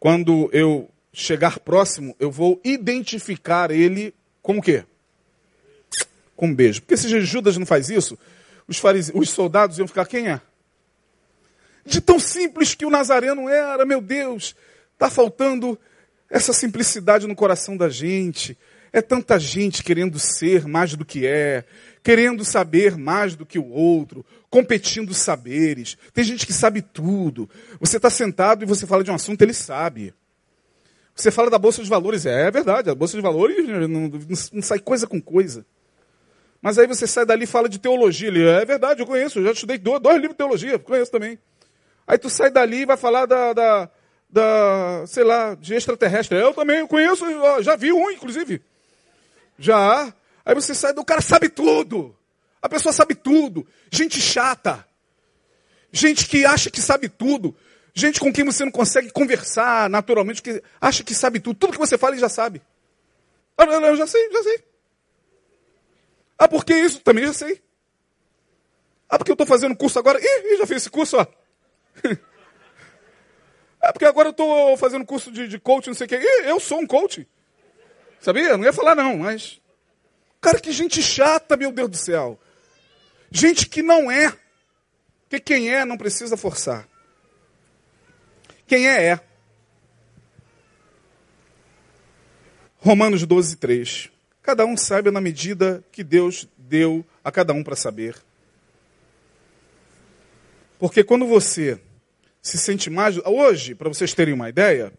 [0.00, 4.84] Quando eu chegar próximo, eu vou identificar ele com o quê?
[6.36, 6.82] Com um beijo.
[6.82, 8.18] Porque se Judas não faz isso,
[8.68, 9.10] os, farise...
[9.14, 10.40] os soldados iam ficar, quem é?
[11.84, 14.54] De tão simples que o Nazareno era, meu Deus,
[14.92, 15.78] está faltando
[16.28, 18.56] essa simplicidade no coração da gente.
[18.92, 21.64] É tanta gente querendo ser mais do que é,
[22.02, 25.98] querendo saber mais do que o outro, competindo saberes.
[26.12, 27.48] Tem gente que sabe tudo.
[27.80, 30.14] Você está sentado e você fala de um assunto, ele sabe.
[31.14, 34.10] Você fala da Bolsa de Valores, é, é verdade, a Bolsa de Valores não,
[34.52, 35.64] não, sai coisa com coisa.
[36.60, 38.28] Mas aí você sai dali e fala de teologia.
[38.28, 41.38] Ele, é verdade, eu conheço, eu já estudei dois, dois livros de teologia, conheço também.
[42.06, 43.90] Aí tu sai dali e vai falar da, da,
[44.30, 46.38] da sei lá, de extraterrestre.
[46.38, 47.24] Eu também conheço,
[47.62, 48.62] já vi um, inclusive.
[49.58, 50.12] Já.
[50.44, 52.16] Aí você sai do cara sabe tudo.
[52.62, 53.66] A pessoa sabe tudo.
[53.90, 54.86] Gente chata.
[55.92, 57.54] Gente que acha que sabe tudo.
[57.94, 61.58] Gente com quem você não consegue conversar naturalmente, que acha que sabe tudo.
[61.58, 62.60] Tudo que você fala ele já sabe.
[63.56, 64.64] Ah, eu já sei, já sei.
[66.38, 67.00] Ah, por que isso?
[67.00, 67.62] Também já sei.
[69.08, 70.18] Ah, porque eu estou fazendo curso agora.
[70.20, 71.26] Ih, já fiz esse curso, ó.
[73.82, 76.16] É porque agora eu estou fazendo curso de, de coach, não sei o quê.
[76.16, 77.26] Ih, eu sou um coach.
[78.20, 78.56] Sabia?
[78.56, 79.60] Não ia falar não, mas
[80.46, 82.38] Cara, que gente chata, meu Deus do céu.
[83.32, 84.32] Gente que não é.
[85.22, 86.88] Porque quem é não precisa forçar.
[88.64, 89.20] Quem é, é.
[92.78, 94.10] Romanos 12, 3.
[94.46, 98.14] Cada um saiba na medida que Deus deu a cada um para saber.
[100.78, 101.80] Porque quando você
[102.46, 103.18] se sente mais.
[103.24, 104.92] Hoje, para vocês terem uma ideia,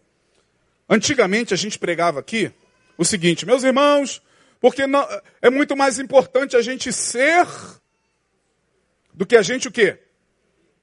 [0.86, 2.52] antigamente a gente pregava aqui
[2.98, 4.20] o seguinte, meus irmãos,
[4.60, 5.06] porque não,
[5.40, 7.46] é muito mais importante a gente ser
[9.14, 9.98] do que a gente o quê?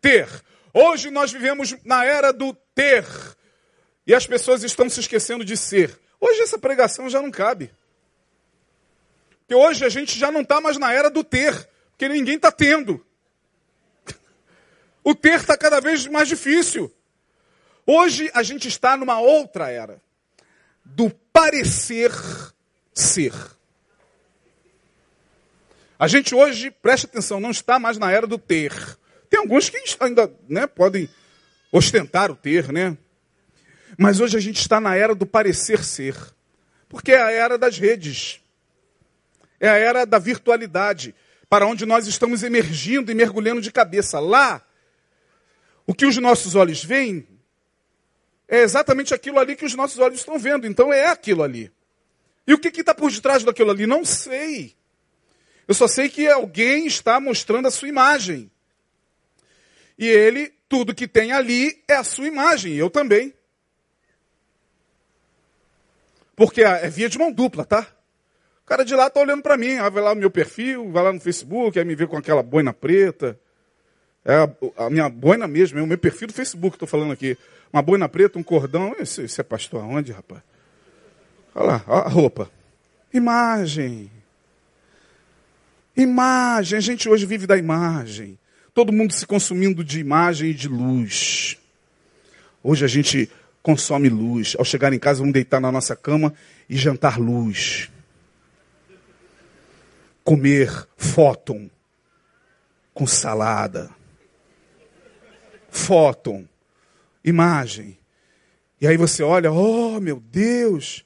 [0.01, 0.28] Ter.
[0.74, 3.05] Hoje nós vivemos na era do ter.
[4.07, 5.99] E as pessoas estão se esquecendo de ser.
[6.20, 7.70] Hoje essa pregação já não cabe.
[9.46, 11.54] Porque hoje a gente já não está mais na era do ter,
[11.91, 13.06] porque ninguém está tendo.
[15.04, 16.91] O ter está cada vez mais difícil.
[17.86, 20.02] Hoje a gente está numa outra era
[20.84, 22.12] do parecer
[22.91, 23.32] ser.
[26.00, 28.74] A gente hoje, preste atenção, não está mais na era do ter.
[29.30, 31.08] Tem alguns que ainda né, podem
[31.72, 32.98] ostentar o ter, né?
[33.98, 36.16] Mas hoje a gente está na era do parecer ser.
[36.89, 38.41] Porque é a era das redes.
[39.60, 41.16] É a era da virtualidade,
[41.49, 44.20] para onde nós estamos emergindo e mergulhando de cabeça.
[44.20, 44.66] Lá,
[45.86, 47.28] o que os nossos olhos veem
[48.47, 50.68] é exatamente aquilo ali que os nossos olhos estão vendo.
[50.68, 51.72] Então é aquilo ali.
[52.47, 53.88] E o que está por detrás daquilo ali?
[53.88, 54.76] Não sei.
[55.68, 58.51] Eu só sei que alguém está mostrando a sua imagem.
[59.97, 63.34] E ele, tudo que tem ali é a sua imagem, eu também.
[66.36, 67.95] Porque é via de mão dupla, tá?
[68.66, 71.13] O cara de lá está olhando para mim, vai lá no meu perfil, vai lá
[71.13, 73.39] no Facebook, aí me vê com aquela boina preta.
[74.26, 77.38] É a, a minha boina mesmo, é o meu perfil do Facebook, estou falando aqui.
[77.72, 78.95] Uma boina preta, um cordão.
[78.99, 80.41] Esse, esse é pastor aonde, rapaz?
[81.53, 82.49] Olha lá, olha a roupa.
[83.13, 84.09] Imagem.
[85.95, 86.76] Imagem.
[86.76, 88.36] A gente hoje vive da imagem.
[88.74, 91.55] Todo mundo se consumindo de imagem e de luz.
[92.63, 93.30] Hoje a gente
[93.61, 94.55] consome luz.
[94.57, 96.34] Ao chegar em casa, vamos deitar na nossa cama
[96.68, 97.91] e jantar luz.
[100.26, 101.69] Comer fóton
[102.93, 103.89] com salada.
[105.69, 106.45] Fóton
[107.26, 107.97] imagem.
[108.80, 111.03] E aí você olha, oh meu Deus,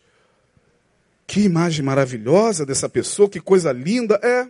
[1.25, 4.19] que imagem maravilhosa dessa pessoa, que coisa linda.
[4.21, 4.47] É.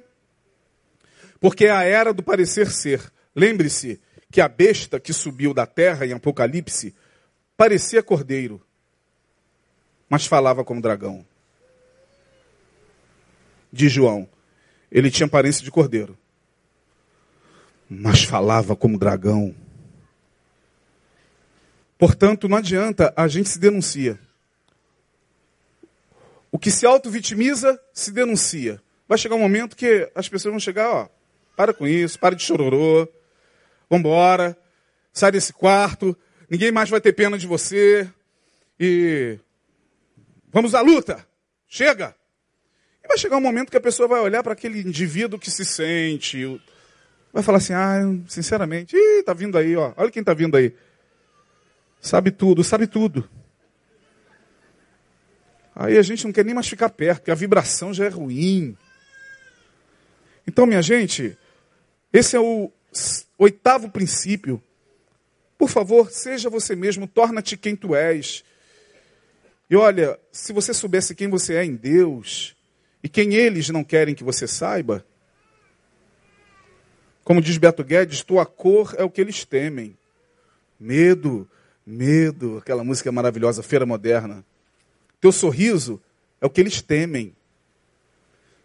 [1.39, 3.11] Porque é a era do parecer ser.
[3.35, 4.01] Lembre-se
[4.31, 6.95] que a besta que subiu da terra em Apocalipse
[7.55, 8.61] parecia cordeiro,
[10.09, 11.25] mas falava como dragão.
[13.71, 14.27] De João,
[14.91, 16.17] ele tinha aparência de cordeiro,
[17.89, 19.55] mas falava como dragão.
[21.97, 24.19] Portanto, não adianta, a gente se denuncia.
[26.51, 28.81] O que se auto-vitimiza, se denuncia.
[29.07, 31.09] Vai chegar um momento que as pessoas vão chegar, ó,
[31.55, 33.07] para com isso, para de chororô,
[33.89, 34.57] vambora,
[35.11, 36.17] sai desse quarto,
[36.49, 38.09] ninguém mais vai ter pena de você,
[38.79, 39.37] e
[40.51, 41.27] vamos à luta,
[41.67, 42.15] chega.
[43.09, 46.61] Vai chegar um momento que a pessoa vai olhar para aquele indivíduo que se sente,
[47.33, 50.75] vai falar assim, ah, sinceramente, ih, tá vindo aí, ó, olha quem tá vindo aí.
[51.99, 53.27] Sabe tudo, sabe tudo.
[55.75, 58.77] Aí a gente não quer nem mais ficar perto, porque a vibração já é ruim.
[60.45, 61.35] Então, minha gente,
[62.13, 62.71] esse é o
[63.39, 64.61] oitavo princípio.
[65.57, 68.43] Por favor, seja você mesmo, torna-te quem tu és.
[69.67, 72.55] E olha, se você soubesse quem você é em Deus,
[73.03, 75.05] e quem eles não querem que você saiba,
[77.23, 79.95] como diz Beto Guedes, tua cor é o que eles temem.
[80.79, 81.47] Medo,
[81.85, 84.43] medo, aquela música maravilhosa, Feira Moderna.
[85.21, 86.01] Teu sorriso
[86.41, 87.35] é o que eles temem.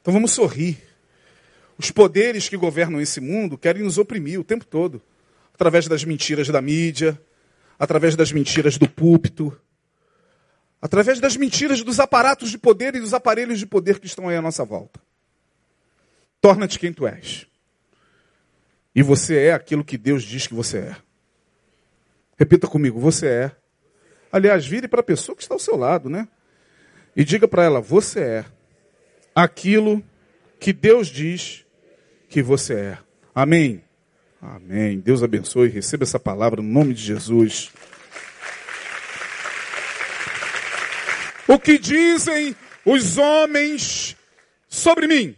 [0.00, 0.78] Então vamos sorrir.
[1.76, 5.02] Os poderes que governam esse mundo querem nos oprimir o tempo todo
[5.52, 7.20] através das mentiras da mídia,
[7.78, 9.56] através das mentiras do púlpito,
[10.84, 14.36] através das mentiras dos aparatos de poder e dos aparelhos de poder que estão aí
[14.36, 15.00] à nossa volta.
[16.42, 17.46] Torna-te quem tu és.
[18.94, 20.96] E você é aquilo que Deus diz que você é.
[22.36, 23.52] Repita comigo, você é.
[24.30, 26.28] Aliás, vire para a pessoa que está ao seu lado, né?
[27.16, 28.44] E diga para ela, você é
[29.34, 30.04] aquilo
[30.60, 31.64] que Deus diz
[32.28, 32.98] que você é.
[33.34, 33.82] Amém.
[34.38, 35.00] Amém.
[35.00, 35.70] Deus abençoe.
[35.70, 37.72] Receba essa palavra no nome de Jesus.
[41.46, 44.16] O que dizem os homens
[44.68, 45.36] sobre mim?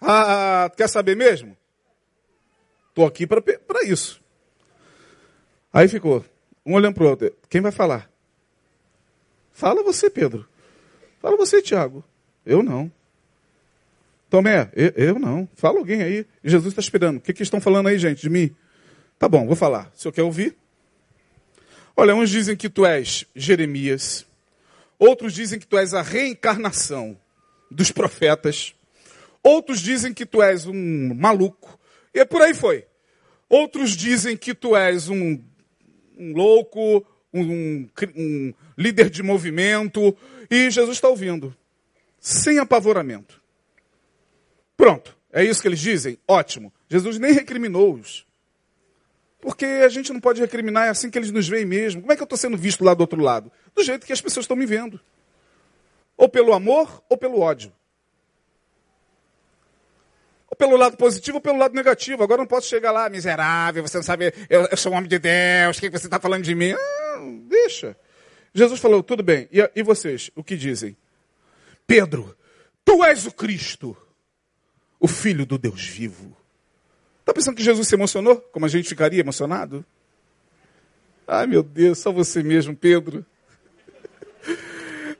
[0.00, 1.56] Ah, quer saber mesmo?
[2.88, 4.20] Estou aqui para isso.
[5.72, 6.24] Aí ficou,
[6.64, 7.34] um olhando para o outro.
[7.48, 8.10] Quem vai falar?
[9.52, 10.48] Fala você, Pedro.
[11.20, 12.02] Fala você, Tiago.
[12.44, 12.90] Eu não.
[14.30, 15.48] Tomé, eu, eu, não.
[15.54, 16.26] Fala alguém aí.
[16.42, 17.18] Jesus está esperando.
[17.18, 18.54] O que, que estão falando aí, gente, de mim?
[19.18, 19.90] Tá bom, vou falar.
[19.94, 20.56] Se eu quer ouvir.
[21.96, 24.26] Olha, uns dizem que tu és Jeremias.
[25.00, 27.18] Outros dizem que tu és a reencarnação
[27.70, 28.74] dos profetas.
[29.42, 31.80] Outros dizem que tu és um maluco.
[32.12, 32.86] E por aí foi.
[33.48, 35.42] Outros dizem que tu és um,
[36.18, 40.14] um louco, um, um líder de movimento.
[40.50, 41.56] E Jesus está ouvindo.
[42.20, 43.40] Sem apavoramento.
[44.76, 45.16] Pronto.
[45.32, 46.18] É isso que eles dizem?
[46.28, 46.70] Ótimo.
[46.90, 48.26] Jesus nem recriminou-os.
[49.40, 52.02] Porque a gente não pode recriminar, é assim que eles nos veem mesmo.
[52.02, 53.50] Como é que eu estou sendo visto lá do outro lado?
[53.74, 55.00] Do jeito que as pessoas estão me vendo.
[56.16, 57.72] Ou pelo amor ou pelo ódio.
[60.48, 62.22] Ou pelo lado positivo ou pelo lado negativo.
[62.22, 65.08] Agora eu não posso chegar lá, miserável, você não sabe, eu, eu sou um homem
[65.08, 66.72] de Deus, o que você está falando de mim?
[66.72, 67.18] Ah,
[67.48, 67.96] deixa.
[68.52, 69.48] Jesus falou, tudo bem.
[69.50, 70.96] E, e vocês, o que dizem?
[71.86, 72.36] Pedro,
[72.84, 73.96] tu és o Cristo,
[74.98, 76.36] o Filho do Deus vivo.
[77.30, 78.40] Está pensando que Jesus se emocionou?
[78.40, 79.86] Como a gente ficaria emocionado?
[81.28, 83.24] Ai meu Deus, só você mesmo, Pedro.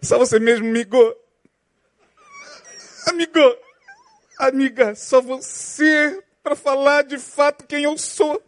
[0.03, 0.99] Só você mesmo, amigo.
[3.07, 3.39] Amigo.
[4.41, 8.43] Amiga, só você para falar de fato quem eu sou.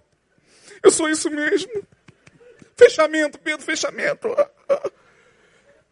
[0.83, 1.87] Eu sou isso mesmo.
[2.77, 4.29] Fechamento, Pedro, fechamento.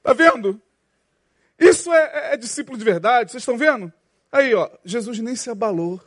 [0.02, 0.60] Tá vendo?
[1.56, 3.92] Isso é, é, é discípulo de verdade, vocês estão vendo?
[4.32, 6.00] Aí, ó, Jesus nem se abalou.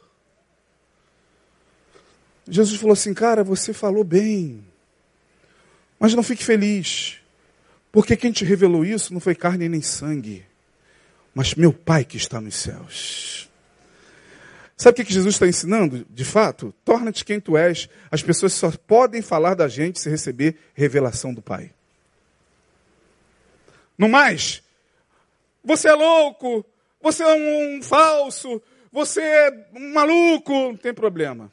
[2.47, 4.65] Jesus falou assim, cara, você falou bem,
[5.99, 7.17] mas não fique feliz,
[7.91, 10.45] porque quem te revelou isso não foi carne nem sangue,
[11.33, 13.49] mas meu Pai que está nos céus.
[14.75, 16.05] Sabe o que Jesus está ensinando?
[16.09, 17.87] De fato, torna-te quem tu és.
[18.11, 21.71] As pessoas só podem falar da gente se receber revelação do Pai.
[23.97, 24.61] No mais,
[25.63, 26.65] você é louco,
[27.01, 31.51] você é um falso, você é um maluco, não tem problema.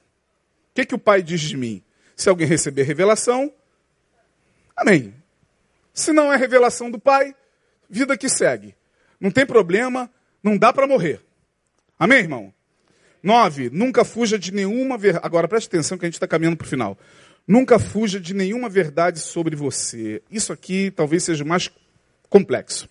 [0.81, 1.83] Que, que o Pai diz de mim?
[2.17, 3.53] Se alguém receber revelação,
[4.75, 5.15] amém.
[5.93, 7.35] Se não é revelação do Pai,
[7.89, 8.75] vida que segue.
[9.21, 10.11] Não tem problema,
[10.43, 11.21] não dá para morrer.
[11.99, 12.55] Amém, irmão?
[13.23, 15.27] Nove, nunca fuja de nenhuma verdade.
[15.27, 16.99] Agora preste atenção que a gente está caminhando para o final.
[17.47, 20.23] Nunca fuja de nenhuma verdade sobre você.
[20.31, 21.71] Isso aqui talvez seja mais
[22.31, 22.89] complexo.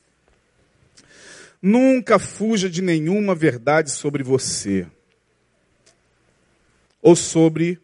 [1.61, 4.85] Nunca fuja de nenhuma verdade sobre você.
[7.01, 7.79] Ou sobre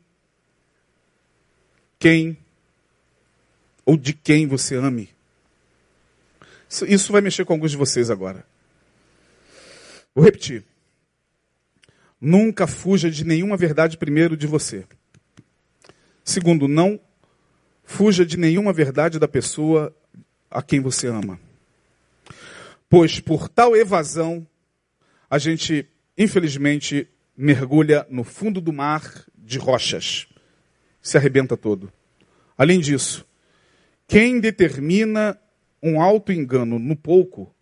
[2.00, 2.38] quem
[3.86, 5.10] ou de quem você ame.
[6.88, 8.46] Isso vai mexer com alguns de vocês agora.
[10.14, 10.64] Vou repetir.
[12.20, 14.86] Nunca fuja de nenhuma verdade primeiro de você.
[16.24, 17.00] Segundo, não
[17.84, 19.96] fuja de nenhuma verdade da pessoa
[20.50, 21.40] a quem você ama.
[22.90, 24.48] Pois por tal evasão,
[25.30, 25.88] a gente,
[26.18, 27.08] infelizmente,
[27.38, 30.28] mergulha no fundo do mar de rochas.
[31.02, 31.92] Se arrebenta todo.
[32.58, 33.26] Além disso,
[34.08, 35.38] quem determina
[35.82, 37.54] um alto engano no pouco,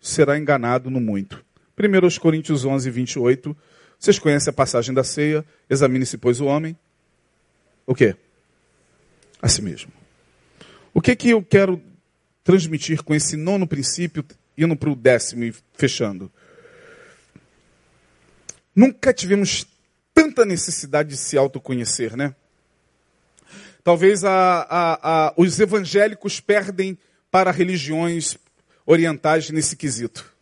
[0.00, 1.44] será enganado no muito.
[1.76, 3.56] 1 Coríntios 11, 28
[3.98, 5.44] vocês conhecem a passagem da ceia?
[5.68, 6.78] Examine-se, pois, o homem.
[7.84, 8.14] O quê?
[9.42, 9.90] A si mesmo.
[10.94, 11.82] O que que eu quero
[12.44, 14.24] transmitir com esse nono princípio,
[14.56, 16.30] indo para o décimo e fechando?
[18.78, 19.66] Nunca tivemos
[20.14, 22.32] tanta necessidade de se autoconhecer, né?
[23.82, 26.96] Talvez a, a, a, os evangélicos perdem
[27.28, 28.38] para religiões
[28.86, 30.32] orientais nesse quesito.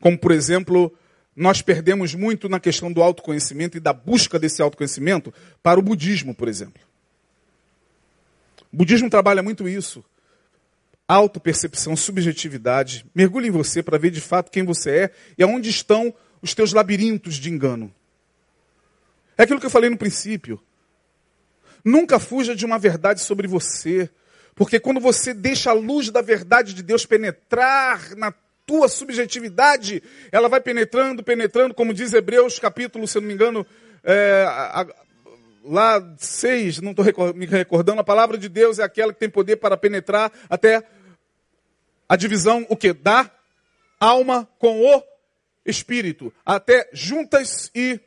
[0.00, 0.90] Como, por exemplo,
[1.36, 5.30] nós perdemos muito na questão do autoconhecimento e da busca desse autoconhecimento
[5.62, 6.80] para o budismo, por exemplo.
[8.72, 10.02] O budismo trabalha muito isso.
[11.06, 13.04] Autopercepção, subjetividade.
[13.14, 16.72] Mergulhe em você para ver de fato quem você é e aonde estão os teus
[16.72, 17.94] labirintos de engano.
[19.36, 20.60] É aquilo que eu falei no princípio.
[21.84, 24.10] Nunca fuja de uma verdade sobre você.
[24.54, 28.34] Porque quando você deixa a luz da verdade de Deus penetrar na
[28.66, 33.66] tua subjetividade, ela vai penetrando, penetrando, como diz Hebreus capítulo, se eu não me engano,
[34.04, 34.86] é, a, a,
[35.64, 39.56] lá seis, não estou me recordando, a palavra de Deus é aquela que tem poder
[39.56, 40.82] para penetrar até
[42.08, 42.92] a divisão, o que?
[42.92, 43.30] Da
[44.00, 45.02] alma com o
[45.68, 48.00] espírito, até juntas e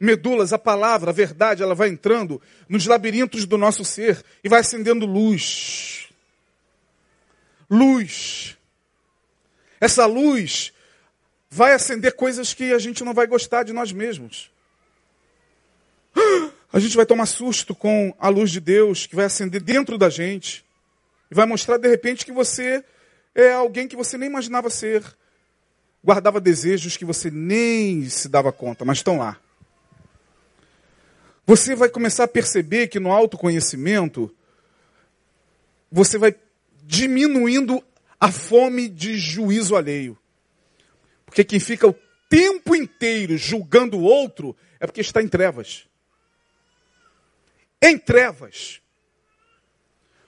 [0.00, 4.60] medulas, a palavra, a verdade, ela vai entrando nos labirintos do nosso ser e vai
[4.60, 6.08] acendendo luz.
[7.70, 8.56] Luz.
[9.80, 10.72] Essa luz
[11.50, 14.50] vai acender coisas que a gente não vai gostar de nós mesmos.
[16.74, 20.08] A gente vai tomar susto com a luz de Deus que vai acender dentro da
[20.08, 20.64] gente
[21.30, 22.82] e vai mostrar de repente que você
[23.34, 25.04] é alguém que você nem imaginava ser.
[26.04, 29.38] Guardava desejos que você nem se dava conta, mas estão lá.
[31.46, 34.34] Você vai começar a perceber que no autoconhecimento
[35.90, 36.34] você vai
[36.84, 37.84] diminuindo
[38.18, 40.18] a fome de juízo alheio.
[41.26, 41.94] Porque quem fica o
[42.28, 45.86] tempo inteiro julgando o outro é porque está em trevas.
[47.80, 48.80] Em trevas.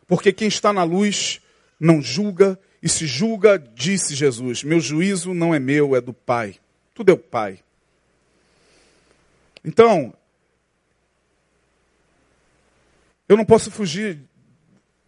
[0.07, 1.41] Porque quem está na luz
[1.79, 6.57] não julga e se julga, disse Jesus: Meu juízo não é meu, é do Pai.
[6.93, 7.61] Tudo é o Pai.
[9.65, 10.13] Então,
[13.27, 14.21] eu não posso fugir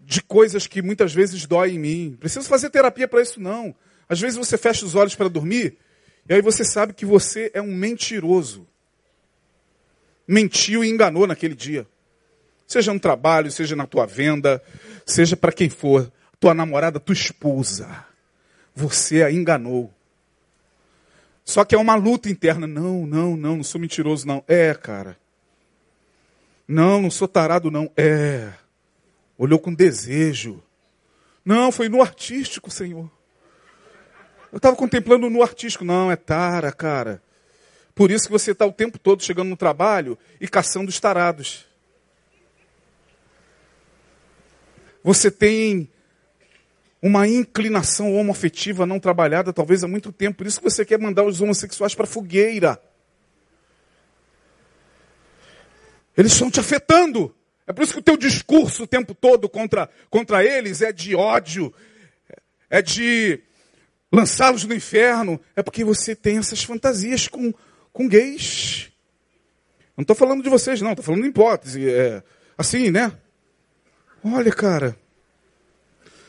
[0.01, 2.17] de coisas que muitas vezes doem em mim.
[2.19, 3.75] Preciso fazer terapia para isso, não.
[4.09, 5.77] Às vezes você fecha os olhos para dormir
[6.27, 8.67] e aí você sabe que você é um mentiroso.
[10.27, 11.87] Mentiu e enganou naquele dia.
[12.67, 14.63] Seja no trabalho, seja na tua venda,
[15.05, 16.11] seja para quem for,
[16.41, 18.05] tua namorada, tua esposa.
[18.75, 19.93] Você a enganou.
[21.45, 22.67] Só que é uma luta interna.
[22.67, 24.45] Não, não, não, não sou mentiroso, não.
[24.49, 25.17] É, cara.
[26.67, 27.91] Não, não sou tarado, não.
[27.97, 28.53] É.
[29.39, 30.63] Olhou com desejo.
[31.45, 33.11] Não, foi no artístico, Senhor.
[34.51, 35.85] Eu estava contemplando no artístico.
[35.85, 37.23] Não, é tara, cara.
[37.95, 41.65] Por isso que você está o tempo todo chegando no trabalho e caçando os tarados.
[45.03, 45.89] Você tem
[47.07, 50.39] uma inclinação homoafetiva não trabalhada, talvez há muito tempo.
[50.39, 52.83] Por isso que você quer mandar os homossexuais para a fogueira.
[56.17, 57.33] Eles estão te afetando.
[57.65, 61.15] É por isso que o teu discurso o tempo todo contra, contra eles é de
[61.15, 61.73] ódio,
[62.69, 63.41] é de
[64.11, 65.41] lançá-los no inferno.
[65.55, 67.55] É porque você tem essas fantasias com,
[67.93, 68.91] com gays.
[69.97, 71.89] Não estou falando de vocês, não, estou falando em hipótese.
[71.89, 72.21] É,
[72.59, 73.13] assim, né?
[74.25, 74.99] Olha, cara.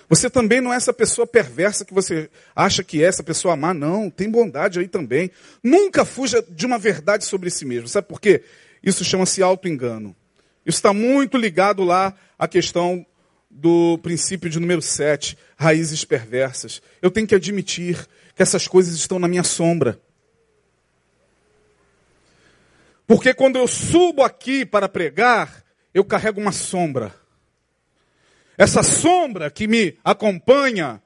[0.10, 3.74] Você também não é essa pessoa perversa que você acha que é, essa pessoa má,
[3.74, 4.10] não.
[4.10, 5.30] Tem bondade aí também.
[5.62, 7.88] Nunca fuja de uma verdade sobre si mesmo.
[7.88, 8.44] Sabe por quê?
[8.82, 10.16] Isso chama-se auto-engano.
[10.66, 13.06] Isso está muito ligado lá à questão
[13.50, 16.82] do princípio de número 7, raízes perversas.
[17.02, 20.00] Eu tenho que admitir que essas coisas estão na minha sombra.
[23.06, 27.16] Porque quando eu subo aqui para pregar, eu carrego uma sombra.
[28.58, 31.02] Essa sombra que me acompanha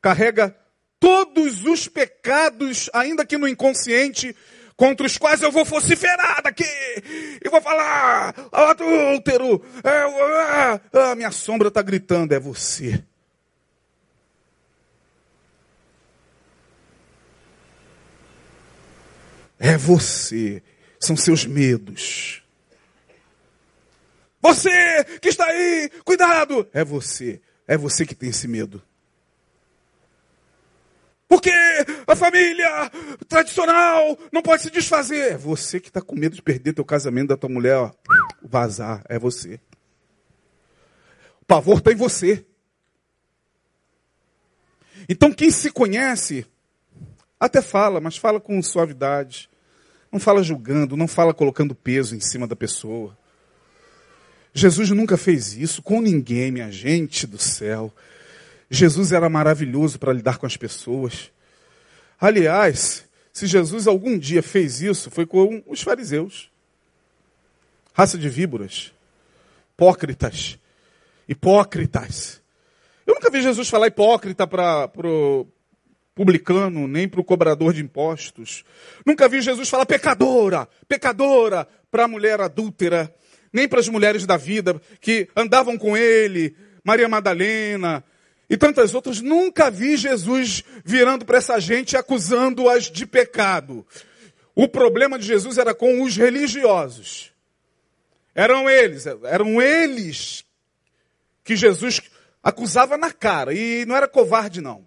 [0.00, 0.54] carrega
[1.00, 4.36] todos os pecados, ainda que no inconsciente,
[4.76, 6.64] contra os quais eu vou vociferar daqui
[7.42, 13.02] e vou falar, adúltero, é, é, é, a minha sombra está gritando, é você.
[19.58, 20.62] É você,
[21.00, 22.41] são seus medos.
[24.42, 26.68] Você que está aí, cuidado!
[26.72, 27.40] É você.
[27.66, 28.82] É você que tem esse medo.
[31.28, 31.50] Porque
[32.06, 32.90] a família
[33.28, 35.32] tradicional não pode se desfazer.
[35.32, 37.92] É você que está com medo de perder teu casamento da tua mulher, ó,
[38.42, 39.02] vazar.
[39.08, 39.60] É você.
[41.40, 42.44] O pavor está em você.
[45.08, 46.44] Então quem se conhece,
[47.38, 49.48] até fala, mas fala com suavidade.
[50.10, 53.16] Não fala julgando, não fala colocando peso em cima da pessoa.
[54.54, 57.92] Jesus nunca fez isso com ninguém, minha gente do céu.
[58.70, 61.30] Jesus era maravilhoso para lidar com as pessoas.
[62.20, 66.50] Aliás, se Jesus algum dia fez isso, foi com os fariseus.
[67.94, 68.92] Raça de víboras,
[69.74, 70.58] hipócritas,
[71.28, 72.40] hipócritas.
[73.06, 75.46] Eu nunca vi Jesus falar hipócrita para o
[76.14, 78.64] publicano, nem para o cobrador de impostos.
[79.04, 83.14] Nunca vi Jesus falar pecadora, pecadora para a mulher adúltera
[83.52, 88.02] nem para as mulheres da vida que andavam com ele, Maria Madalena
[88.48, 89.20] e tantas outras.
[89.20, 93.86] Nunca vi Jesus virando para essa gente acusando-as de pecado.
[94.54, 97.32] O problema de Jesus era com os religiosos.
[98.34, 100.44] Eram eles, eram eles
[101.44, 102.00] que Jesus
[102.42, 103.54] acusava na cara.
[103.54, 104.86] E não era covarde, não.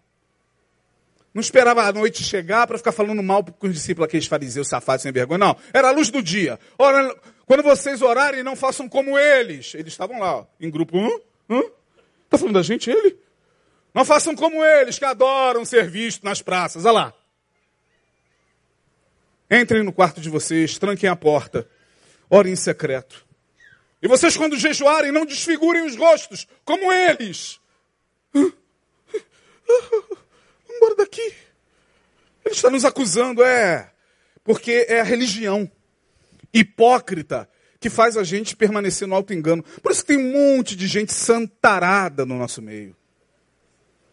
[1.34, 5.04] Não esperava a noite chegar para ficar falando mal com os discípulos, aqueles fariseus safados
[5.04, 5.38] sem vergonha.
[5.38, 6.58] Não, era a luz do dia.
[6.78, 7.14] Ora,
[7.46, 9.74] quando vocês orarem, não façam como eles.
[9.76, 10.98] Eles estavam lá, ó, em grupo.
[10.98, 11.10] Hã?
[11.50, 11.62] Hã?
[12.26, 13.18] Está falando da gente, ele?
[13.94, 16.86] Não façam como eles, que adoram ser vistos nas praças.
[16.86, 17.14] Olha lá.
[19.50, 21.70] Entrem no quarto de vocês, tranquem a porta.
[22.30, 23.24] Orem em secreto.
[24.02, 27.60] E vocês, quando jejuarem, não desfigurem os rostos, como eles.
[28.34, 28.54] Vamos
[30.70, 31.34] embora daqui.
[32.44, 33.92] Ele está nos acusando, é.
[34.44, 35.72] Porque é a religião
[36.56, 37.50] hipócrita
[37.80, 39.64] que faz a gente permanecer no alto engano.
[39.84, 42.96] Por isso que tem um monte de gente santarada no nosso meio.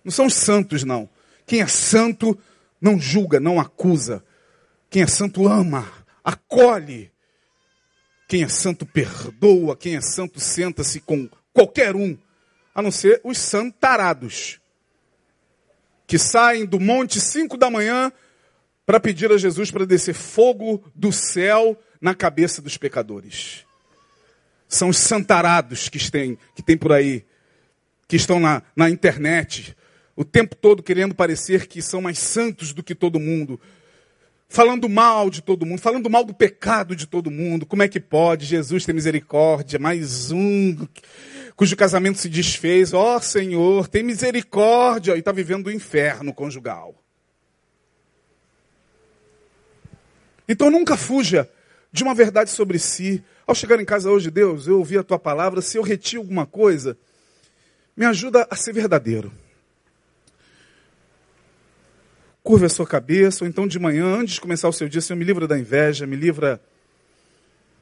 [0.04, 1.08] Não são os santos, não.
[1.46, 2.36] Quem é santo
[2.80, 4.24] não julga, não acusa.
[4.90, 5.90] Quem é santo ama,
[6.22, 7.10] acolhe.
[8.28, 9.76] Quem é santo perdoa.
[9.76, 12.18] Quem é santo senta-se com qualquer um,
[12.74, 14.60] a não ser os santarados,
[16.06, 18.12] que saem do monte cinco da manhã
[18.84, 23.64] para pedir a Jesus para descer fogo do céu na cabeça dos pecadores.
[24.68, 27.24] São os santarados que tem, que tem por aí,
[28.08, 29.76] que estão na, na internet,
[30.16, 33.60] o tempo todo querendo parecer que são mais santos do que todo mundo,
[34.48, 37.64] falando mal de todo mundo, falando mal do pecado de todo mundo.
[37.64, 38.46] Como é que pode?
[38.46, 40.76] Jesus tem misericórdia, mais um
[41.54, 42.92] cujo casamento se desfez.
[42.92, 45.14] Ó oh, Senhor, tem misericórdia.
[45.14, 46.94] E está vivendo o inferno conjugal.
[50.48, 51.48] Então nunca fuja
[51.92, 53.22] de uma verdade sobre si.
[53.46, 56.46] Ao chegar em casa hoje, Deus, eu ouvi a tua palavra, se eu reti alguma
[56.46, 56.96] coisa,
[57.94, 59.32] me ajuda a ser verdadeiro.
[62.42, 65.18] Curva a sua cabeça, ou então de manhã, antes de começar o seu dia, Senhor,
[65.18, 66.60] me livra da inveja, me livra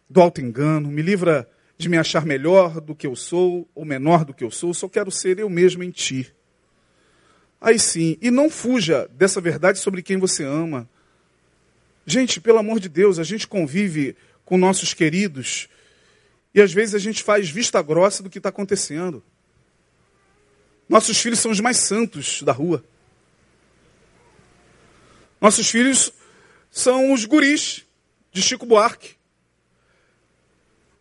[0.09, 4.25] do alto engano, me livra de me achar melhor do que eu sou ou menor
[4.25, 6.35] do que eu sou, só quero ser eu mesmo em ti.
[7.61, 10.89] Aí sim, e não fuja dessa verdade sobre quem você ama.
[12.07, 15.69] Gente, pelo amor de Deus, a gente convive com nossos queridos
[16.55, 19.23] e às vezes a gente faz vista grossa do que está acontecendo.
[20.89, 22.85] Nossos filhos são os mais santos da rua.
[25.41, 26.13] Nossos filhos
[26.71, 27.87] são os guris
[28.33, 29.15] de Chico Buarque.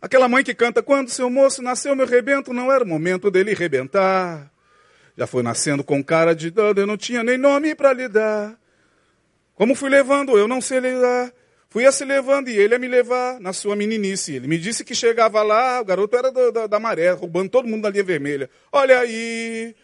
[0.00, 3.52] Aquela mãe que canta, quando seu moço nasceu, meu rebento, não era o momento dele
[3.52, 4.50] rebentar.
[5.16, 8.59] Já foi nascendo com cara de dano, eu não tinha nem nome para lhe dar.
[9.60, 11.30] Como fui levando, eu não sei lidar.
[11.68, 14.36] Fui a se levando e ele a me levar na sua meninice.
[14.36, 17.68] Ele me disse que chegava lá, o garoto era da, da, da maré, roubando todo
[17.68, 18.48] mundo da linha vermelha.
[18.72, 19.74] Olha aí,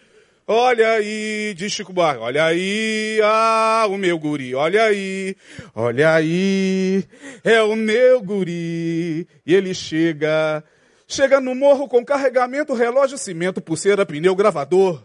[0.46, 5.36] Olha aí, diz Chico Buarque, olha aí, ah, o meu guri, olha aí,
[5.74, 7.04] olha aí,
[7.44, 9.28] é o meu guri.
[9.44, 10.64] E ele chega,
[11.06, 15.04] chega no morro com carregamento, relógio, cimento, pulseira, pneu, gravador.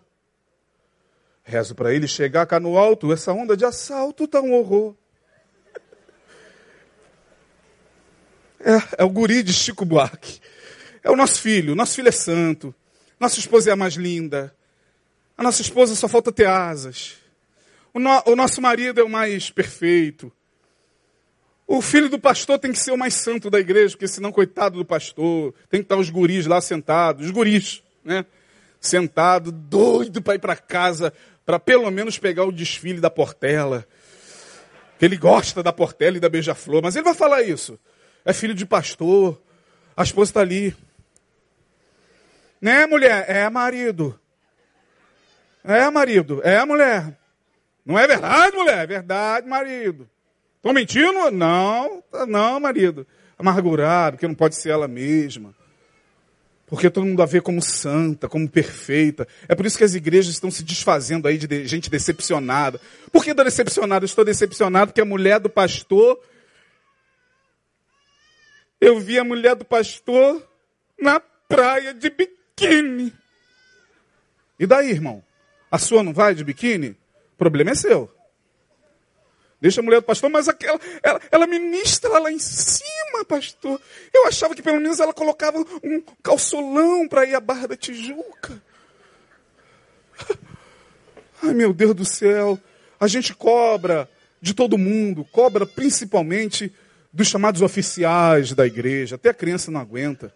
[1.43, 4.95] Rezo para ele chegar cá no alto, essa onda de assalto tá um horror.
[8.59, 10.39] É, é o guri de Chico Buarque.
[11.03, 12.73] É o nosso filho, nosso filho é santo,
[13.19, 14.55] nossa esposa é a mais linda.
[15.35, 17.15] A nossa esposa só falta ter asas.
[17.93, 20.31] O, no, o nosso marido é o mais perfeito.
[21.65, 24.77] O filho do pastor tem que ser o mais santo da igreja, porque senão, coitado
[24.77, 28.25] do pastor, tem que estar os guris lá sentados, os guris, né?
[28.81, 31.13] Sentado, doido para ir para casa,
[31.45, 33.85] para pelo menos pegar o desfile da Portela.
[34.97, 37.79] Que ele gosta da Portela e da Beija-Flor, mas ele vai falar isso.
[38.25, 39.39] É filho de pastor,
[39.95, 40.75] a esposa está ali.
[42.59, 43.25] Né, mulher?
[43.27, 44.19] É marido.
[45.63, 46.41] É, marido.
[46.43, 47.17] É, mulher.
[47.85, 48.79] Não é verdade, mulher?
[48.79, 50.09] É verdade, marido.
[50.57, 51.29] Estou mentindo?
[51.31, 53.05] Não, não, marido.
[53.37, 55.55] Amargurado, que não pode ser ela mesma.
[56.71, 59.27] Porque todo mundo a vê como santa, como perfeita.
[59.45, 62.79] É por isso que as igrejas estão se desfazendo aí de gente decepcionada.
[63.11, 64.05] Por que decepcionada?
[64.05, 66.17] Eu estou decepcionado porque a mulher do pastor.
[68.79, 70.47] Eu vi a mulher do pastor
[70.97, 73.13] na praia de biquíni.
[74.57, 75.21] E daí, irmão?
[75.69, 76.91] A sua não vai de biquíni?
[77.33, 78.09] O problema é seu.
[79.61, 83.79] Deixa a mulher do pastor, mas aquela, ela, ela ministra lá em cima, pastor.
[84.11, 88.59] Eu achava que pelo menos ela colocava um calçolão para ir à Barra da Tijuca.
[91.43, 92.59] Ai, meu Deus do céu.
[92.99, 94.09] A gente cobra
[94.41, 96.73] de todo mundo, cobra principalmente
[97.13, 99.15] dos chamados oficiais da igreja.
[99.15, 100.33] Até a criança não aguenta.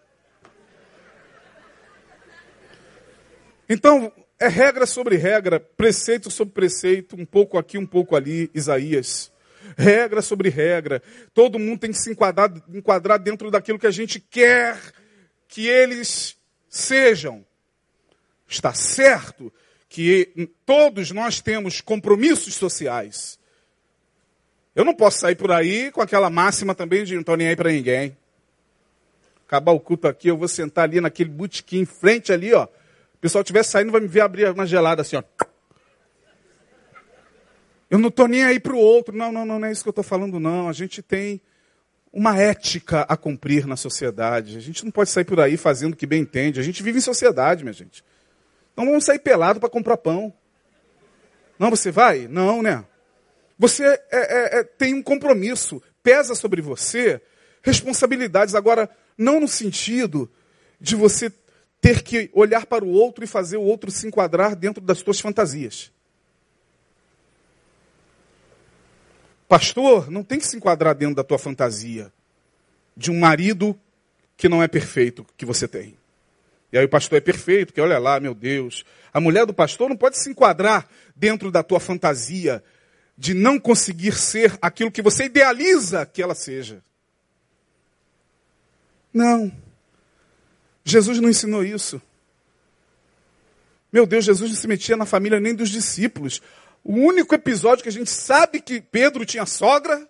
[3.68, 9.32] Então, é regra sobre regra, preceito sobre preceito, um pouco aqui, um pouco ali, Isaías.
[9.76, 11.02] Regra sobre regra.
[11.34, 14.78] Todo mundo tem que se enquadrar, enquadrar dentro daquilo que a gente quer
[15.48, 16.36] que eles
[16.68, 17.44] sejam.
[18.46, 19.52] Está certo
[19.88, 23.38] que todos nós temos compromissos sociais.
[24.74, 27.56] Eu não posso sair por aí com aquela máxima também de não estou nem aí
[27.56, 28.16] para ninguém.
[29.46, 32.68] Acabar o culto aqui, eu vou sentar ali naquele botequim em frente ali, ó
[33.16, 35.22] o pessoal estiver saindo, vai me ver abrir uma gelada assim, ó.
[37.88, 39.16] Eu não estou nem aí para o outro.
[39.16, 40.68] Não, não, não, não é isso que eu estou falando, não.
[40.68, 41.40] A gente tem
[42.12, 44.56] uma ética a cumprir na sociedade.
[44.56, 46.60] A gente não pode sair por aí fazendo o que bem entende.
[46.60, 48.04] A gente vive em sociedade, minha gente.
[48.76, 50.32] Não vamos sair pelado para comprar pão.
[51.58, 52.26] Não, você vai?
[52.28, 52.84] Não, né?
[53.58, 55.82] Você é, é, é, tem um compromisso.
[56.02, 57.20] Pesa sobre você
[57.62, 58.54] responsabilidades.
[58.54, 60.30] Agora, não no sentido
[60.80, 61.32] de você
[61.80, 65.20] ter que olhar para o outro e fazer o outro se enquadrar dentro das suas
[65.20, 65.92] fantasias.
[69.48, 72.12] Pastor, não tem que se enquadrar dentro da tua fantasia
[72.96, 73.78] de um marido
[74.36, 75.96] que não é perfeito que você tem.
[76.72, 78.84] E aí o pastor é perfeito, que olha lá, meu Deus.
[79.12, 82.62] A mulher do pastor não pode se enquadrar dentro da tua fantasia
[83.16, 86.82] de não conseguir ser aquilo que você idealiza que ela seja.
[89.12, 89.50] Não.
[90.88, 92.00] Jesus não ensinou isso.
[93.92, 96.40] Meu Deus, Jesus não se metia na família nem dos discípulos.
[96.84, 100.08] O único episódio que a gente sabe que Pedro tinha sogra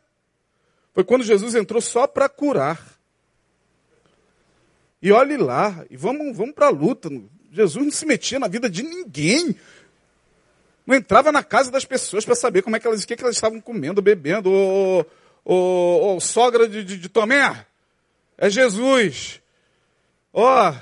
[0.93, 2.79] foi quando Jesus entrou só para curar.
[5.01, 7.09] E olhe lá, e vamos, vamos para a luta.
[7.51, 9.57] Jesus não se metia na vida de ninguém.
[10.87, 13.17] Não entrava na casa das pessoas para saber como é que elas, o que, é
[13.17, 14.53] que elas estavam comendo, bebendo.
[14.53, 15.07] Ô,
[15.43, 17.65] ô, ô sogra de, de, de, Tomé,
[18.37, 19.41] é Jesus.
[20.39, 20.75] Ó, oh,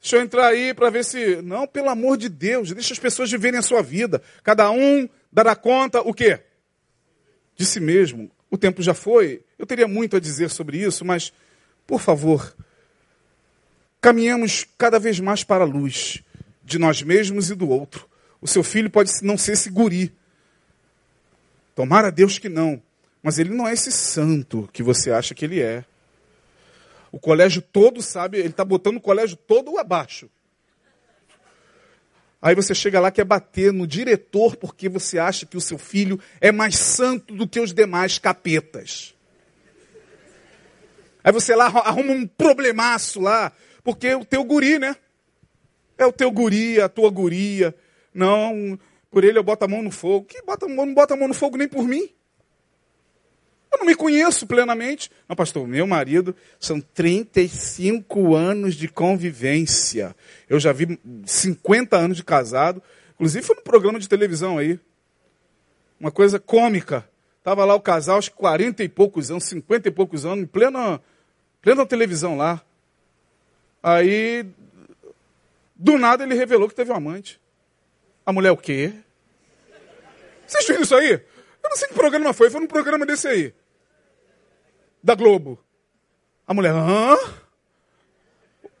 [0.00, 1.42] deixa eu entrar aí para ver se.
[1.42, 4.22] Não, pelo amor de Deus, deixa as pessoas viverem a sua vida.
[4.44, 6.38] Cada um dará conta o quê?
[7.56, 8.30] De si mesmo.
[8.48, 9.42] O tempo já foi.
[9.58, 11.32] Eu teria muito a dizer sobre isso, mas,
[11.84, 12.54] por favor,
[14.00, 16.22] caminhamos cada vez mais para a luz
[16.62, 18.08] de nós mesmos e do outro.
[18.40, 20.14] O seu filho pode não ser esse guri.
[21.74, 22.80] Tomara Deus que não.
[23.20, 25.84] Mas ele não é esse santo que você acha que ele é.
[27.12, 30.30] O colégio todo sabe, ele está botando o colégio todo abaixo.
[32.42, 36.18] Aí você chega lá quer bater no diretor porque você acha que o seu filho
[36.40, 39.14] é mais santo do que os demais capetas.
[41.22, 43.52] Aí você lá arruma um problemaço lá,
[43.84, 44.96] porque é o teu guri, né?
[45.98, 47.74] É o teu guri, a tua guria.
[48.14, 48.78] Não,
[49.10, 50.24] por ele eu boto a mão no fogo.
[50.24, 52.08] Que bota, não bota a mão no fogo nem por mim.
[53.72, 55.10] Eu não me conheço plenamente.
[55.28, 60.14] Não, pastor, meu marido são 35 anos de convivência.
[60.48, 62.82] Eu já vi 50 anos de casado.
[63.14, 64.80] Inclusive foi num programa de televisão aí.
[66.00, 67.08] Uma coisa cômica.
[67.42, 71.00] Tava lá o casal, aos 40 e poucos anos, 50 e poucos anos, em plena,
[71.62, 72.62] plena televisão lá.
[73.82, 74.44] Aí,
[75.74, 77.40] do nada, ele revelou que teve um amante.
[78.26, 78.92] A mulher o quê?
[80.46, 81.12] Vocês viram isso aí?
[81.12, 83.54] Eu não sei que programa foi, foi num programa desse aí.
[85.02, 85.58] Da Globo.
[86.46, 87.16] A mulher, hã?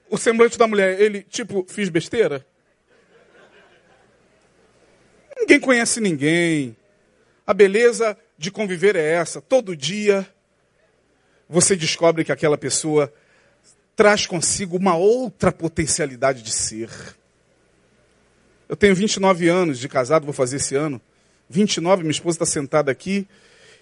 [0.08, 2.44] O semblante da mulher, ele, tipo, fiz besteira?
[5.38, 6.76] Ninguém conhece ninguém.
[7.46, 9.40] A beleza de conviver é essa.
[9.40, 10.28] Todo dia
[11.48, 13.12] você descobre que aquela pessoa
[13.96, 16.90] traz consigo uma outra potencialidade de ser.
[18.68, 21.00] Eu tenho 29 anos de casado, vou fazer esse ano.
[21.48, 23.26] 29, minha esposa está sentada aqui.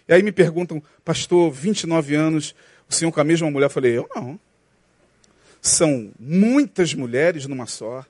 [0.08, 2.54] E aí me perguntam, pastor, 29 anos,
[2.88, 3.66] o senhor com a mesma mulher?
[3.66, 4.40] Eu falei, eu não.
[5.60, 8.04] São muitas mulheres numa só.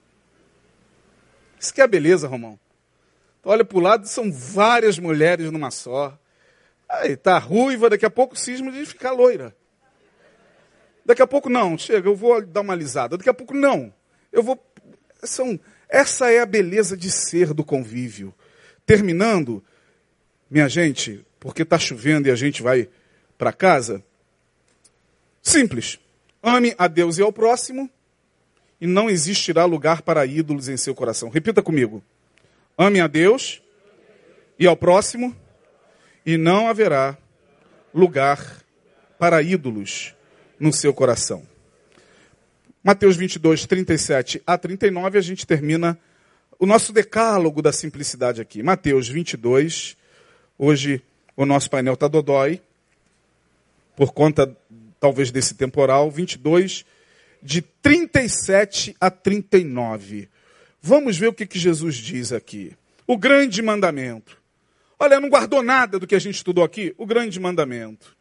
[1.59, 2.59] Isso que é a beleza, Romão.
[3.45, 6.17] Olha para o lado, são várias mulheres numa só.
[6.89, 9.55] Aí tá ruiva, daqui a pouco cisma de ficar loira.
[11.05, 13.17] Daqui a pouco não, chega, eu vou dar uma alisada.
[13.17, 13.93] Daqui a pouco não.
[14.31, 14.63] Eu vou.
[15.23, 15.59] São
[15.89, 18.35] essa é a beleza de ser do convívio.
[18.85, 19.65] Terminando,
[20.51, 22.89] minha gente, porque está chovendo e a gente vai
[23.37, 24.03] para casa.
[25.43, 25.99] Simples.
[26.43, 27.91] Ame a Deus e ao próximo,
[28.81, 31.29] e não existirá lugar para ídolos em seu coração.
[31.29, 32.03] Repita comigo.
[32.77, 33.61] Ame a Deus
[34.59, 35.35] e ao próximo,
[36.25, 37.19] e não haverá
[37.93, 38.63] lugar
[39.19, 40.15] para ídolos
[40.61, 41.43] no seu coração.
[42.83, 45.99] Mateus 22, 37 a 39, a gente termina
[46.59, 48.63] o nosso decálogo da simplicidade aqui.
[48.63, 49.97] Mateus 22,
[50.57, 51.03] hoje
[51.39, 52.61] o nosso painel está dodói,
[53.95, 54.57] por conta
[54.99, 56.85] talvez desse temporal, 22,
[57.41, 60.29] de 37 a 39.
[60.83, 62.77] Vamos ver o que, que Jesus diz aqui.
[63.07, 64.37] O grande mandamento.
[64.99, 66.93] Olha, não guardou nada do que a gente estudou aqui?
[66.99, 68.17] O grande mandamento.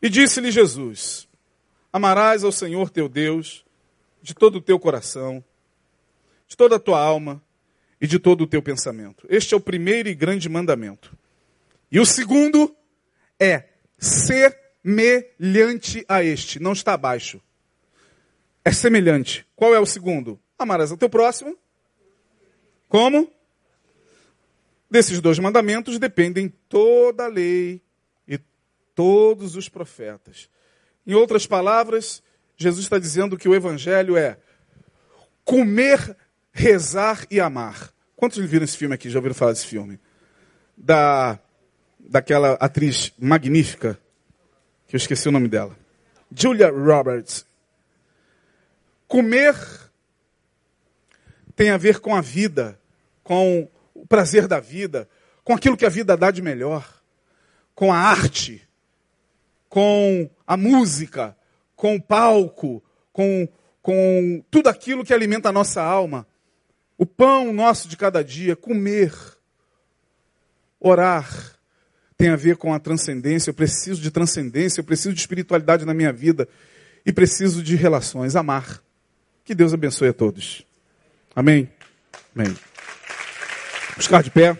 [0.00, 1.26] E disse-lhe Jesus:
[1.92, 3.64] Amarás ao Senhor teu Deus
[4.22, 5.42] de todo o teu coração,
[6.46, 7.42] de toda a tua alma
[8.00, 9.26] e de todo o teu pensamento.
[9.28, 11.14] Este é o primeiro e grande mandamento.
[11.90, 12.74] E o segundo
[13.38, 13.64] é
[13.98, 17.40] semelhante a este, não está abaixo.
[18.64, 19.46] É semelhante.
[19.56, 20.40] Qual é o segundo?
[20.58, 21.56] Amarás ao teu próximo.
[22.88, 23.30] Como?
[24.90, 27.82] Desses dois mandamentos dependem toda a lei
[28.26, 28.38] e
[28.94, 30.48] todos os profetas.
[31.06, 32.22] Em outras palavras,
[32.56, 34.38] Jesus está dizendo que o Evangelho é
[35.44, 36.16] comer,
[36.52, 37.92] rezar e amar.
[38.16, 39.08] Quantos viram esse filme aqui?
[39.08, 39.98] Já ouviram falar desse filme?
[40.76, 41.38] Da,
[41.98, 43.98] daquela atriz magnífica,
[44.86, 45.76] que eu esqueci o nome dela.
[46.34, 47.44] Julia Roberts.
[49.08, 49.54] Comer
[51.56, 52.80] tem a ver com a vida,
[53.22, 55.08] com o prazer da vida,
[55.44, 56.86] com aquilo que a vida dá de melhor,
[57.74, 58.66] com a arte,
[59.68, 61.36] com a música,
[61.74, 62.82] com o palco,
[63.12, 63.48] com,
[63.82, 66.26] com tudo aquilo que alimenta a nossa alma.
[67.00, 69.10] O pão nosso de cada dia, comer.
[70.78, 71.56] Orar
[72.14, 73.48] tem a ver com a transcendência.
[73.48, 76.46] Eu preciso de transcendência, eu preciso de espiritualidade na minha vida
[77.06, 78.36] e preciso de relações.
[78.36, 78.82] Amar.
[79.46, 80.62] Que Deus abençoe a todos.
[81.34, 81.72] Amém?
[82.36, 82.54] Amém.
[83.98, 84.54] Ficar de pé.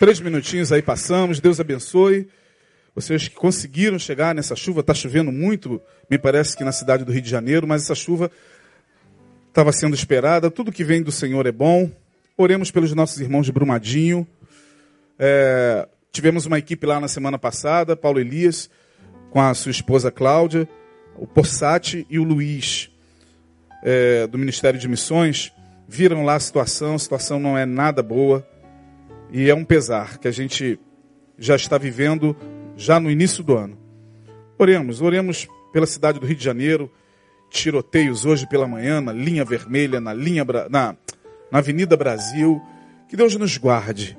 [0.00, 1.38] Três minutinhos aí passamos.
[1.38, 2.28] Deus abençoe.
[2.92, 5.80] Vocês que conseguiram chegar nessa chuva, está chovendo muito,
[6.10, 8.32] me parece que na cidade do Rio de Janeiro, mas essa chuva
[9.54, 10.50] estava sendo esperada.
[10.50, 11.88] Tudo que vem do Senhor é bom.
[12.36, 14.26] Oremos pelos nossos irmãos de Brumadinho.
[15.16, 18.68] É, tivemos uma equipe lá na semana passada, Paulo Elias,
[19.30, 20.68] com a sua esposa Cláudia,
[21.16, 22.90] o Possati e o Luiz,
[23.84, 25.52] é, do Ministério de Missões,
[25.86, 28.44] viram lá a situação, a situação não é nada boa,
[29.30, 30.80] e é um pesar que a gente
[31.38, 32.36] já está vivendo
[32.76, 33.78] já no início do ano.
[34.58, 36.90] Oremos, oremos pela cidade do Rio de Janeiro,
[37.54, 40.96] tiroteios hoje pela manhã na linha vermelha, na linha na
[41.50, 42.60] na Avenida Brasil.
[43.08, 44.18] Que Deus nos guarde.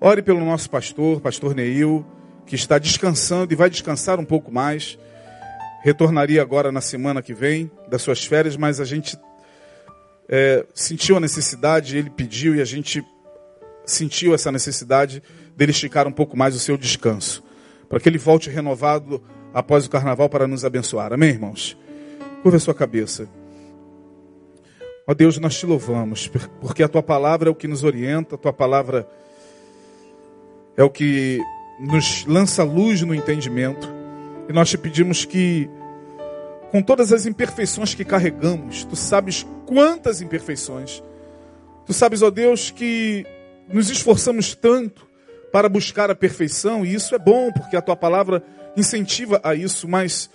[0.00, 2.04] Ore pelo nosso pastor, pastor Neil,
[2.44, 4.98] que está descansando e vai descansar um pouco mais.
[5.82, 9.18] Retornaria agora na semana que vem das suas férias, mas a gente
[10.28, 13.02] é, sentiu a necessidade, ele pediu e a gente
[13.86, 15.22] sentiu essa necessidade
[15.56, 17.42] dele esticar um pouco mais o seu descanso,
[17.88, 19.22] para que ele volte renovado
[19.54, 21.12] após o carnaval para nos abençoar.
[21.12, 21.78] Amém, irmãos?
[22.44, 23.26] Curva a sua cabeça.
[25.06, 26.30] Ó Deus, nós te louvamos,
[26.60, 29.08] porque a tua palavra é o que nos orienta, a tua palavra
[30.76, 31.40] é o que
[31.80, 33.88] nos lança luz no entendimento.
[34.46, 35.70] E nós te pedimos que,
[36.70, 41.02] com todas as imperfeições que carregamos, tu sabes quantas imperfeições,
[41.86, 43.24] tu sabes, ó Deus, que
[43.72, 45.08] nos esforçamos tanto
[45.50, 48.44] para buscar a perfeição, e isso é bom, porque a tua palavra
[48.76, 50.28] incentiva a isso, mas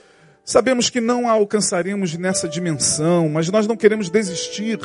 [0.49, 4.80] Sabemos que não a alcançaremos nessa dimensão, mas nós não queremos desistir.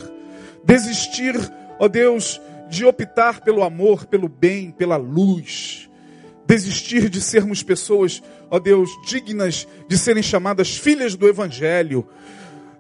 [0.63, 1.35] Desistir,
[1.79, 2.39] ó Deus,
[2.69, 5.89] de optar pelo amor, pelo bem, pela luz.
[6.47, 12.07] Desistir de sermos pessoas, ó Deus, dignas de serem chamadas filhas do Evangelho.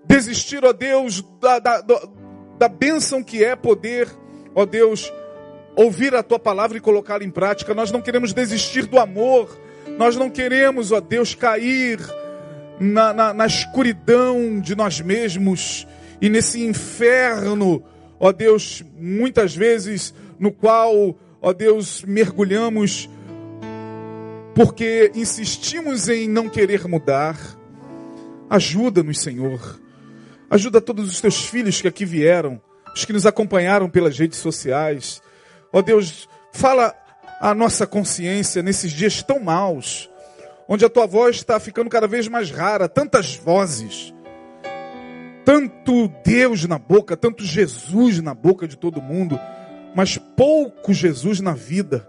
[0.05, 1.82] Desistir, ó Deus, da, da,
[2.59, 4.15] da bênção que é poder,
[4.55, 5.11] ó Deus,
[5.74, 7.73] ouvir a tua palavra e colocá-la em prática.
[7.73, 9.59] Nós não queremos desistir do amor.
[9.97, 11.98] Nós não queremos, ó Deus, cair
[12.79, 15.87] na, na, na escuridão de nós mesmos
[16.21, 17.83] e nesse inferno,
[18.19, 23.09] ó Deus, muitas vezes no qual, ó Deus, mergulhamos
[24.55, 27.39] porque insistimos em não querer mudar.
[28.49, 29.81] Ajuda-nos, Senhor.
[30.49, 32.61] Ajuda todos os teus filhos que aqui vieram,
[32.95, 35.21] os que nos acompanharam pelas redes sociais.
[35.73, 36.95] Ó Deus, fala
[37.41, 40.09] a nossa consciência nesses dias tão maus
[40.69, 44.15] onde a tua voz está ficando cada vez mais rara, tantas vozes,
[45.45, 49.39] tanto Deus na boca, tanto Jesus na boca de todo mundo,
[49.95, 52.09] mas pouco Jesus na vida.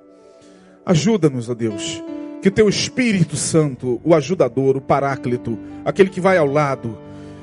[0.86, 2.02] Ajuda-nos, ó Deus,
[2.42, 6.98] que o teu Espírito Santo, o ajudador, o paráclito, aquele que vai ao lado,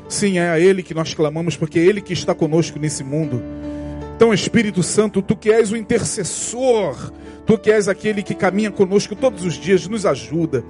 [0.09, 3.43] sim, é a Ele que nós clamamos, porque é Ele que está conosco nesse mundo.
[4.17, 7.13] Então, Espírito Santo, tu que és o intercessor,
[7.45, 10.65] tu que és aquele que caminha conosco todos os dias, nos ajuda.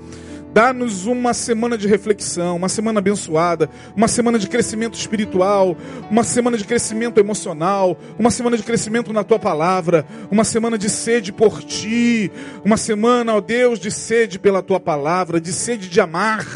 [0.53, 5.75] Dá-nos uma semana de reflexão, uma semana abençoada, uma semana de crescimento espiritual,
[6.11, 10.91] uma semana de crescimento emocional, uma semana de crescimento na tua palavra, uma semana de
[10.91, 12.31] sede por ti,
[12.63, 16.47] uma semana, ó Deus, de sede pela tua palavra, de sede de amar.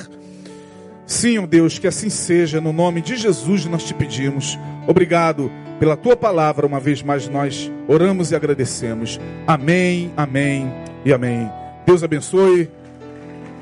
[1.06, 4.59] Sim, ó Deus, que assim seja, no nome de Jesus nós te pedimos.
[4.86, 5.51] Obrigado
[5.81, 9.18] pela tua palavra, uma vez mais nós oramos e agradecemos.
[9.47, 10.70] Amém, amém
[11.02, 11.51] e amém.
[11.86, 12.68] Deus abençoe.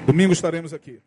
[0.07, 1.01] Domingo estaremos aqui.